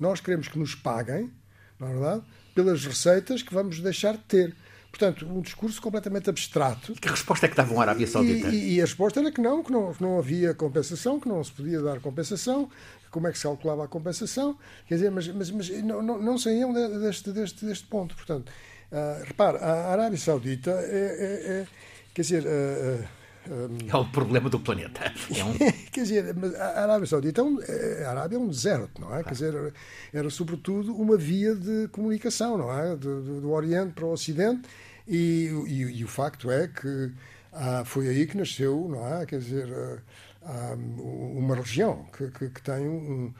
Nós 0.00 0.20
queremos 0.20 0.48
que 0.48 0.58
nos 0.58 0.74
paguem, 0.74 1.30
não 1.78 1.88
é 1.88 1.92
verdade, 1.92 2.22
pelas 2.54 2.86
receitas 2.86 3.42
que 3.42 3.52
vamos 3.52 3.78
deixar 3.80 4.12
de 4.12 4.22
ter. 4.22 4.56
Portanto, 4.94 5.26
um 5.26 5.40
discurso 5.40 5.82
completamente 5.82 6.30
abstrato. 6.30 6.92
Que 6.92 7.08
resposta 7.08 7.46
é 7.46 7.48
que 7.48 7.56
davam 7.56 7.80
a 7.80 7.82
Arábia 7.82 8.06
Saudita? 8.06 8.46
E, 8.46 8.76
e, 8.76 8.80
a 8.80 8.84
resposta 8.84 9.18
era 9.18 9.32
que 9.32 9.40
não, 9.40 9.60
que 9.60 9.72
não, 9.72 9.92
que 9.92 10.00
não 10.00 10.20
havia 10.20 10.54
compensação, 10.54 11.18
que 11.18 11.28
não 11.28 11.42
se 11.42 11.50
podia 11.50 11.82
dar 11.82 11.98
compensação, 11.98 12.70
como 13.10 13.26
é 13.26 13.32
que 13.32 13.38
se 13.38 13.42
calculava 13.42 13.84
a 13.84 13.88
compensação, 13.88 14.56
quer 14.86 14.94
dizer, 14.94 15.10
mas, 15.10 15.26
mas, 15.26 15.50
mas 15.50 15.68
não, 15.82 16.00
não, 16.00 16.22
não 16.22 16.38
saíam 16.38 16.72
deste, 16.72 17.32
deste, 17.32 17.66
deste 17.66 17.86
ponto. 17.88 18.14
Portanto, 18.14 18.52
uh, 18.92 19.24
repare, 19.24 19.58
a 19.58 19.90
Arábia 19.90 20.16
Saudita 20.16 20.70
é, 20.70 20.76
é, 20.76 21.50
é 21.50 21.66
quer 22.14 22.22
dizer. 22.22 22.44
Uh, 22.44 23.04
uh, 23.50 23.78
é 23.92 23.96
o 23.96 24.04
problema 24.04 24.48
do 24.48 24.60
planeta. 24.60 25.12
É 25.36 25.42
um... 25.42 25.54
quer 25.90 26.02
dizer, 26.04 26.36
a 26.56 26.82
Arábia 26.84 27.08
Saudita 27.08 27.40
é 27.40 27.44
um, 27.44 27.58
a 28.06 28.10
Arábia 28.10 28.36
é 28.36 28.38
um 28.38 28.46
deserto, 28.46 29.00
não 29.00 29.12
é? 29.12 29.24
Quer 29.24 29.32
dizer, 29.32 29.74
era 30.12 30.30
sobretudo 30.30 30.94
uma 30.94 31.16
via 31.16 31.52
de 31.56 31.88
comunicação, 31.88 32.56
não 32.56 32.72
é? 32.72 32.94
Do, 32.94 33.22
do, 33.22 33.40
do 33.40 33.50
Oriente 33.50 33.92
para 33.94 34.04
o 34.06 34.12
Ocidente 34.12 34.68
e, 35.06 35.50
e, 35.66 35.82
e 35.98 36.04
o 36.04 36.08
facto 36.08 36.50
é 36.50 36.68
que 36.68 37.12
ah, 37.54 37.84
foi 37.84 38.08
aí 38.08 38.26
que 38.26 38.36
nasceu, 38.36 38.88
não 38.88 39.06
é? 39.06 39.24
Quer 39.26 39.38
dizer, 39.38 39.68
ah, 39.72 39.98
ah, 40.42 40.74
uma 40.76 41.54
região 41.54 42.04
que, 42.16 42.28
que, 42.28 42.50
que 42.50 42.62
tem 42.62 42.86
um, 42.88 43.32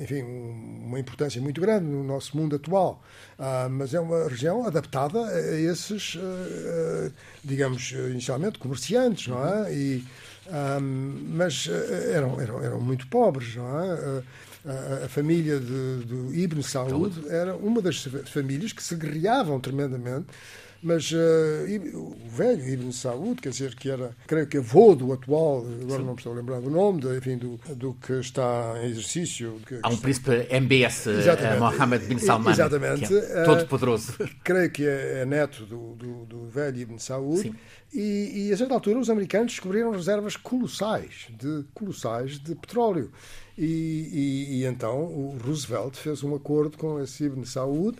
enfim, 0.00 0.22
uma 0.22 0.98
importância 0.98 1.40
muito 1.40 1.60
grande 1.60 1.86
no 1.86 2.02
nosso 2.02 2.36
mundo 2.36 2.56
atual, 2.56 3.02
mas 3.70 3.94
é 3.94 4.00
uma 4.00 4.28
região 4.28 4.66
adaptada 4.66 5.24
a 5.24 5.60
esses, 5.60 6.18
digamos, 7.44 7.92
inicialmente 7.92 8.58
comerciantes, 8.58 9.28
não 9.28 9.46
é? 9.46 9.72
E, 9.72 10.04
mas 11.28 11.68
eram, 12.12 12.40
eram, 12.40 12.64
eram 12.64 12.80
muito 12.80 13.06
pobres, 13.06 13.54
não 13.54 13.80
é? 13.80 14.22
A, 15.04 15.08
família 15.08 15.60
de, 15.60 16.04
do 16.06 16.34
Ibn 16.34 16.62
Saud 16.62 17.28
era 17.28 17.54
uma 17.54 17.80
das 17.80 18.04
famílias 18.32 18.72
que 18.72 18.82
se 18.82 18.96
guerreavam 18.96 19.60
tremendamente 19.60 20.26
mas 20.82 21.12
uh, 21.12 21.16
o 21.94 22.16
velho 22.28 22.68
Ibn 22.68 22.90
Saud, 22.90 23.40
quer 23.40 23.50
dizer, 23.50 23.74
que 23.76 23.88
era, 23.88 24.16
creio 24.26 24.46
que 24.48 24.58
avô 24.58 24.96
do 24.96 25.12
atual, 25.12 25.64
agora 25.80 26.00
Sim. 26.00 26.06
não 26.06 26.12
me 26.12 26.18
estou 26.18 26.32
a 26.32 26.36
lembrar 26.36 26.60
do 26.60 26.70
nome, 26.70 27.00
de, 27.00 27.16
enfim, 27.16 27.38
do, 27.38 27.60
do 27.76 27.94
que 27.94 28.14
está 28.14 28.74
em 28.82 28.90
exercício. 28.90 29.60
Que, 29.66 29.78
Há 29.80 29.88
um 29.88 29.96
príncipe 29.96 30.46
MBS, 30.50 31.06
uh, 31.06 31.58
Mohammed 31.60 32.04
bin 32.06 32.18
Salman, 32.18 32.50
Exatamente. 32.50 33.14
É 33.14 33.44
todo 33.44 33.64
poderoso. 33.66 34.12
Uh, 34.20 34.28
creio 34.42 34.70
que 34.70 34.84
é, 34.84 35.20
é 35.20 35.24
neto 35.24 35.64
do, 35.64 35.94
do, 35.94 36.24
do, 36.24 36.48
velho 36.48 36.76
Ibn 36.76 36.98
Saud. 36.98 37.54
E, 37.94 38.48
e 38.48 38.52
a 38.52 38.56
certa 38.56 38.74
altura 38.74 38.98
os 38.98 39.10
americanos 39.10 39.52
descobriram 39.52 39.92
reservas 39.92 40.36
colossais 40.36 41.28
de, 41.30 41.64
colossais 41.74 42.38
de 42.38 42.54
petróleo. 42.54 43.12
E, 43.56 43.64
e, 43.64 44.56
e 44.56 44.64
então 44.64 45.04
o 45.04 45.38
Roosevelt 45.44 45.94
fez 45.96 46.24
um 46.24 46.34
acordo 46.34 46.76
com 46.76 47.00
esse 47.00 47.24
Ibn 47.24 47.44
Saud 47.44 47.96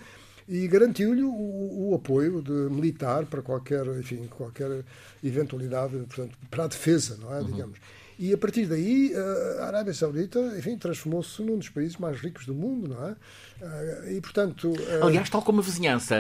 e 0.49 0.67
garantiu-lhe 0.67 1.23
o, 1.23 1.91
o, 1.91 1.95
apoio 1.95 2.43
de, 2.43 2.53
militar 2.53 3.27
para 3.27 3.43
qualquer, 3.43 3.87
enfim, 3.99 4.27
qualquer 4.29 4.85
eventualidade, 5.23 5.97
portanto, 5.97 6.37
para 6.51 6.65
a 6.65 6.67
defesa, 6.69 7.17
não 7.21 7.35
é, 7.35 7.41
uhum. 7.41 7.47
digamos. 7.47 7.79
E 8.19 8.33
a 8.33 8.39
partir 8.39 8.67
daí, 8.67 9.13
a 9.59 9.67
Arábia 9.67 9.93
Saudita, 9.93 10.39
enfim, 10.57 10.77
transformou-se 10.77 11.43
num 11.43 11.59
dos 11.59 11.71
países 11.71 11.97
mais 11.97 12.21
ricos 12.21 12.47
do 12.47 12.55
mundo, 12.55 12.89
não 12.89 13.09
é? 13.09 14.13
E, 14.13 14.21
portanto... 14.21 14.73
Aliás, 15.03 15.29
tal 15.29 15.43
como 15.43 15.61
a 15.61 15.63
vizinhança, 15.63 16.15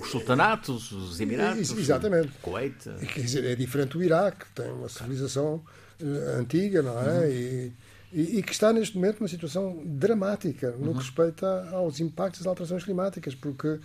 os 0.00 0.10
sultanatos, 0.10 0.92
os 0.92 1.20
Emiratos, 1.20 1.70
exatamente. 1.76 2.28
o 2.28 2.40
Kuwait... 2.40 2.76
Quer 3.14 3.20
dizer, 3.20 3.44
é 3.46 3.56
diferente 3.56 3.92
do 3.92 4.04
Iraque, 4.04 4.44
que 4.44 4.62
tem 4.62 4.70
uma 4.70 4.88
civilização 4.88 5.64
eh, 6.00 6.36
antiga, 6.38 6.82
não 6.82 7.00
é? 7.00 7.18
Uhum. 7.18 7.30
E, 7.30 7.72
e, 8.14 8.38
e, 8.38 8.42
que 8.44 8.52
está 8.52 8.72
neste 8.72 8.94
momento 8.94 9.18
numa 9.18 9.28
situação 9.28 9.82
dramática 9.84 10.70
no 10.78 10.86
uhum. 10.86 10.92
que 10.92 11.00
respeita 11.00 11.68
aos 11.72 11.98
impactos 11.98 12.40
das 12.40 12.46
alterações 12.46 12.84
climáticas, 12.84 13.34
porque 13.34 13.66
uh, 13.66 13.80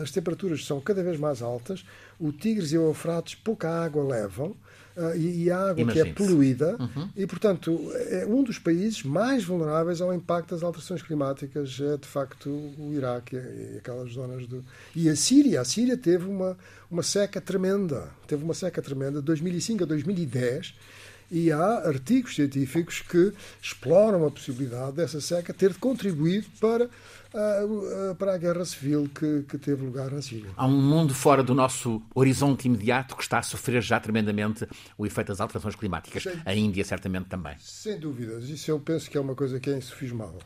as 0.00 0.12
temperaturas 0.12 0.64
são 0.64 0.80
cada 0.80 1.02
vez 1.02 1.18
mais 1.18 1.42
altas, 1.42 1.84
o 2.18 2.32
Tigres 2.32 2.70
e 2.70 2.78
o 2.78 2.86
Eufrates 2.86 3.34
pouca 3.34 3.68
água 3.68 4.04
levam, 4.04 4.54
uh, 4.96 5.16
e, 5.16 5.44
e, 5.44 5.50
a 5.50 5.70
água 5.70 5.84
que 5.84 5.98
é 5.98 6.04
poluída, 6.04 6.76
uhum. 6.78 7.08
e, 7.16 7.26
portanto, 7.26 7.90
é 7.92 8.24
um 8.24 8.44
dos 8.44 8.60
países 8.60 9.02
mais 9.02 9.42
vulneráveis 9.42 10.00
ao 10.00 10.14
impacto 10.14 10.54
das 10.54 10.62
alterações 10.62 11.02
climáticas, 11.02 11.76
é 11.80 11.96
de 11.96 12.06
facto 12.06 12.48
o 12.48 12.92
Iraque 12.94 13.34
e 13.34 13.78
aquelas 13.78 14.12
zonas 14.12 14.46
do. 14.46 14.64
E 14.94 15.08
a 15.08 15.16
Síria, 15.16 15.60
a 15.60 15.64
Síria 15.64 15.96
teve 15.96 16.24
uma, 16.24 16.56
uma 16.88 17.02
seca 17.02 17.40
tremenda, 17.40 18.10
teve 18.28 18.44
uma 18.44 18.54
seca 18.54 18.80
tremenda, 18.80 19.18
de 19.18 19.24
2005 19.24 19.82
a 19.82 19.86
2010 19.86 20.74
e 21.30 21.52
há 21.52 21.86
artigos 21.86 22.34
científicos 22.34 23.00
que 23.00 23.32
exploram 23.62 24.26
a 24.26 24.30
possibilidade 24.30 24.92
dessa 24.92 25.20
seca 25.20 25.54
ter 25.54 25.74
contribuído 25.76 26.46
para, 26.60 26.86
uh, 26.86 28.14
para 28.16 28.34
a 28.34 28.38
guerra 28.38 28.64
civil 28.64 29.08
que, 29.14 29.44
que, 29.48 29.56
teve 29.56 29.84
lugar 29.84 30.10
na 30.10 30.20
Síria. 30.20 30.50
Há 30.56 30.66
um 30.66 30.82
mundo 30.82 31.14
fora 31.14 31.42
do 31.42 31.54
nosso 31.54 32.02
horizonte 32.14 32.66
imediato 32.66 33.16
que 33.16 33.22
está 33.22 33.38
a 33.38 33.42
sofrer 33.42 33.80
já 33.80 34.00
tremendamente 34.00 34.66
o 34.98 35.06
efeito 35.06 35.28
das 35.28 35.40
alterações 35.40 35.76
climáticas. 35.76 36.24
Sem, 36.24 36.32
a 36.44 36.54
Índia, 36.54 36.84
certamente, 36.84 37.26
também. 37.26 37.54
Sem 37.60 37.98
dúvidas. 37.98 38.48
Isso 38.48 38.70
eu 38.70 38.80
penso 38.80 39.08
que 39.08 39.16
é 39.16 39.20
uma 39.20 39.34
coisa 39.34 39.60
que 39.60 39.70
é 39.70 39.76
insufismável. 39.76 40.40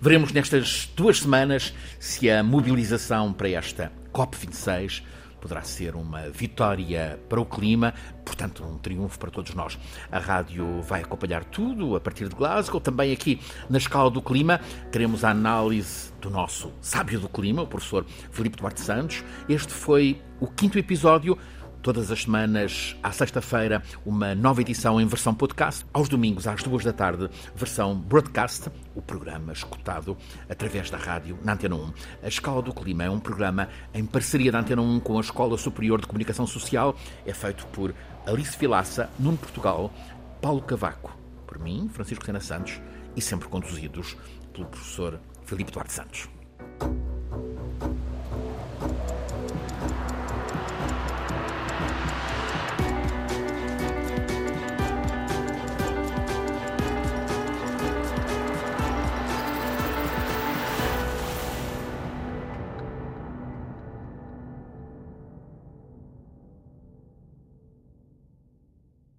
Veremos 0.00 0.32
nestas 0.32 0.90
duas 0.96 1.20
semanas 1.20 1.74
se 1.98 2.30
a 2.30 2.42
mobilização 2.42 3.32
para 3.32 3.48
esta 3.50 3.92
COP26 4.12 5.02
poderá 5.44 5.60
ser 5.60 5.94
uma 5.94 6.30
vitória 6.30 7.20
para 7.28 7.38
o 7.38 7.44
clima, 7.44 7.92
portanto, 8.24 8.64
um 8.64 8.78
triunfo 8.78 9.18
para 9.18 9.30
todos 9.30 9.54
nós. 9.54 9.78
A 10.10 10.18
rádio 10.18 10.80
vai 10.80 11.02
acompanhar 11.02 11.44
tudo 11.44 11.94
a 11.94 12.00
partir 12.00 12.30
de 12.30 12.34
Glasgow, 12.34 12.80
também 12.80 13.12
aqui 13.12 13.38
na 13.68 13.76
escala 13.76 14.10
do 14.10 14.22
clima. 14.22 14.58
Teremos 14.90 15.22
a 15.22 15.32
análise 15.32 16.10
do 16.18 16.30
nosso 16.30 16.72
sábio 16.80 17.20
do 17.20 17.28
clima, 17.28 17.60
o 17.60 17.66
professor 17.66 18.06
Filipe 18.30 18.56
Duarte 18.56 18.80
Santos. 18.80 19.22
Este 19.46 19.70
foi 19.70 20.18
o 20.40 20.46
quinto 20.46 20.78
episódio 20.78 21.36
Todas 21.84 22.10
as 22.10 22.22
semanas, 22.22 22.96
à 23.02 23.12
sexta-feira, 23.12 23.82
uma 24.06 24.34
nova 24.34 24.62
edição 24.62 24.98
em 24.98 25.06
versão 25.06 25.34
podcast. 25.34 25.84
Aos 25.92 26.08
domingos, 26.08 26.46
às 26.46 26.62
duas 26.62 26.82
da 26.82 26.94
tarde, 26.94 27.28
versão 27.54 27.94
broadcast, 27.94 28.70
o 28.94 29.02
programa 29.02 29.52
escutado 29.52 30.16
através 30.48 30.88
da 30.88 30.96
rádio 30.96 31.38
na 31.44 31.52
Antena 31.52 31.74
1. 31.74 31.92
A 32.22 32.28
Escola 32.28 32.62
do 32.62 32.72
Clima 32.72 33.04
é 33.04 33.10
um 33.10 33.20
programa 33.20 33.68
em 33.92 34.06
parceria 34.06 34.50
da 34.50 34.60
Antena 34.60 34.80
1 34.80 35.00
com 35.00 35.18
a 35.18 35.20
Escola 35.20 35.58
Superior 35.58 36.00
de 36.00 36.06
Comunicação 36.06 36.46
Social. 36.46 36.96
É 37.26 37.34
feito 37.34 37.66
por 37.66 37.94
Alice 38.26 38.58
Vilaça, 38.58 39.10
Nuno 39.18 39.36
Portugal, 39.36 39.92
Paulo 40.40 40.62
Cavaco, 40.62 41.14
por 41.46 41.58
mim, 41.58 41.90
Francisco 41.92 42.24
Sena 42.24 42.40
Santos, 42.40 42.80
e 43.14 43.20
sempre 43.20 43.46
conduzidos 43.46 44.16
pelo 44.54 44.64
professor 44.68 45.20
Filipe 45.44 45.70
Duarte 45.70 45.92
Santos. 45.92 46.30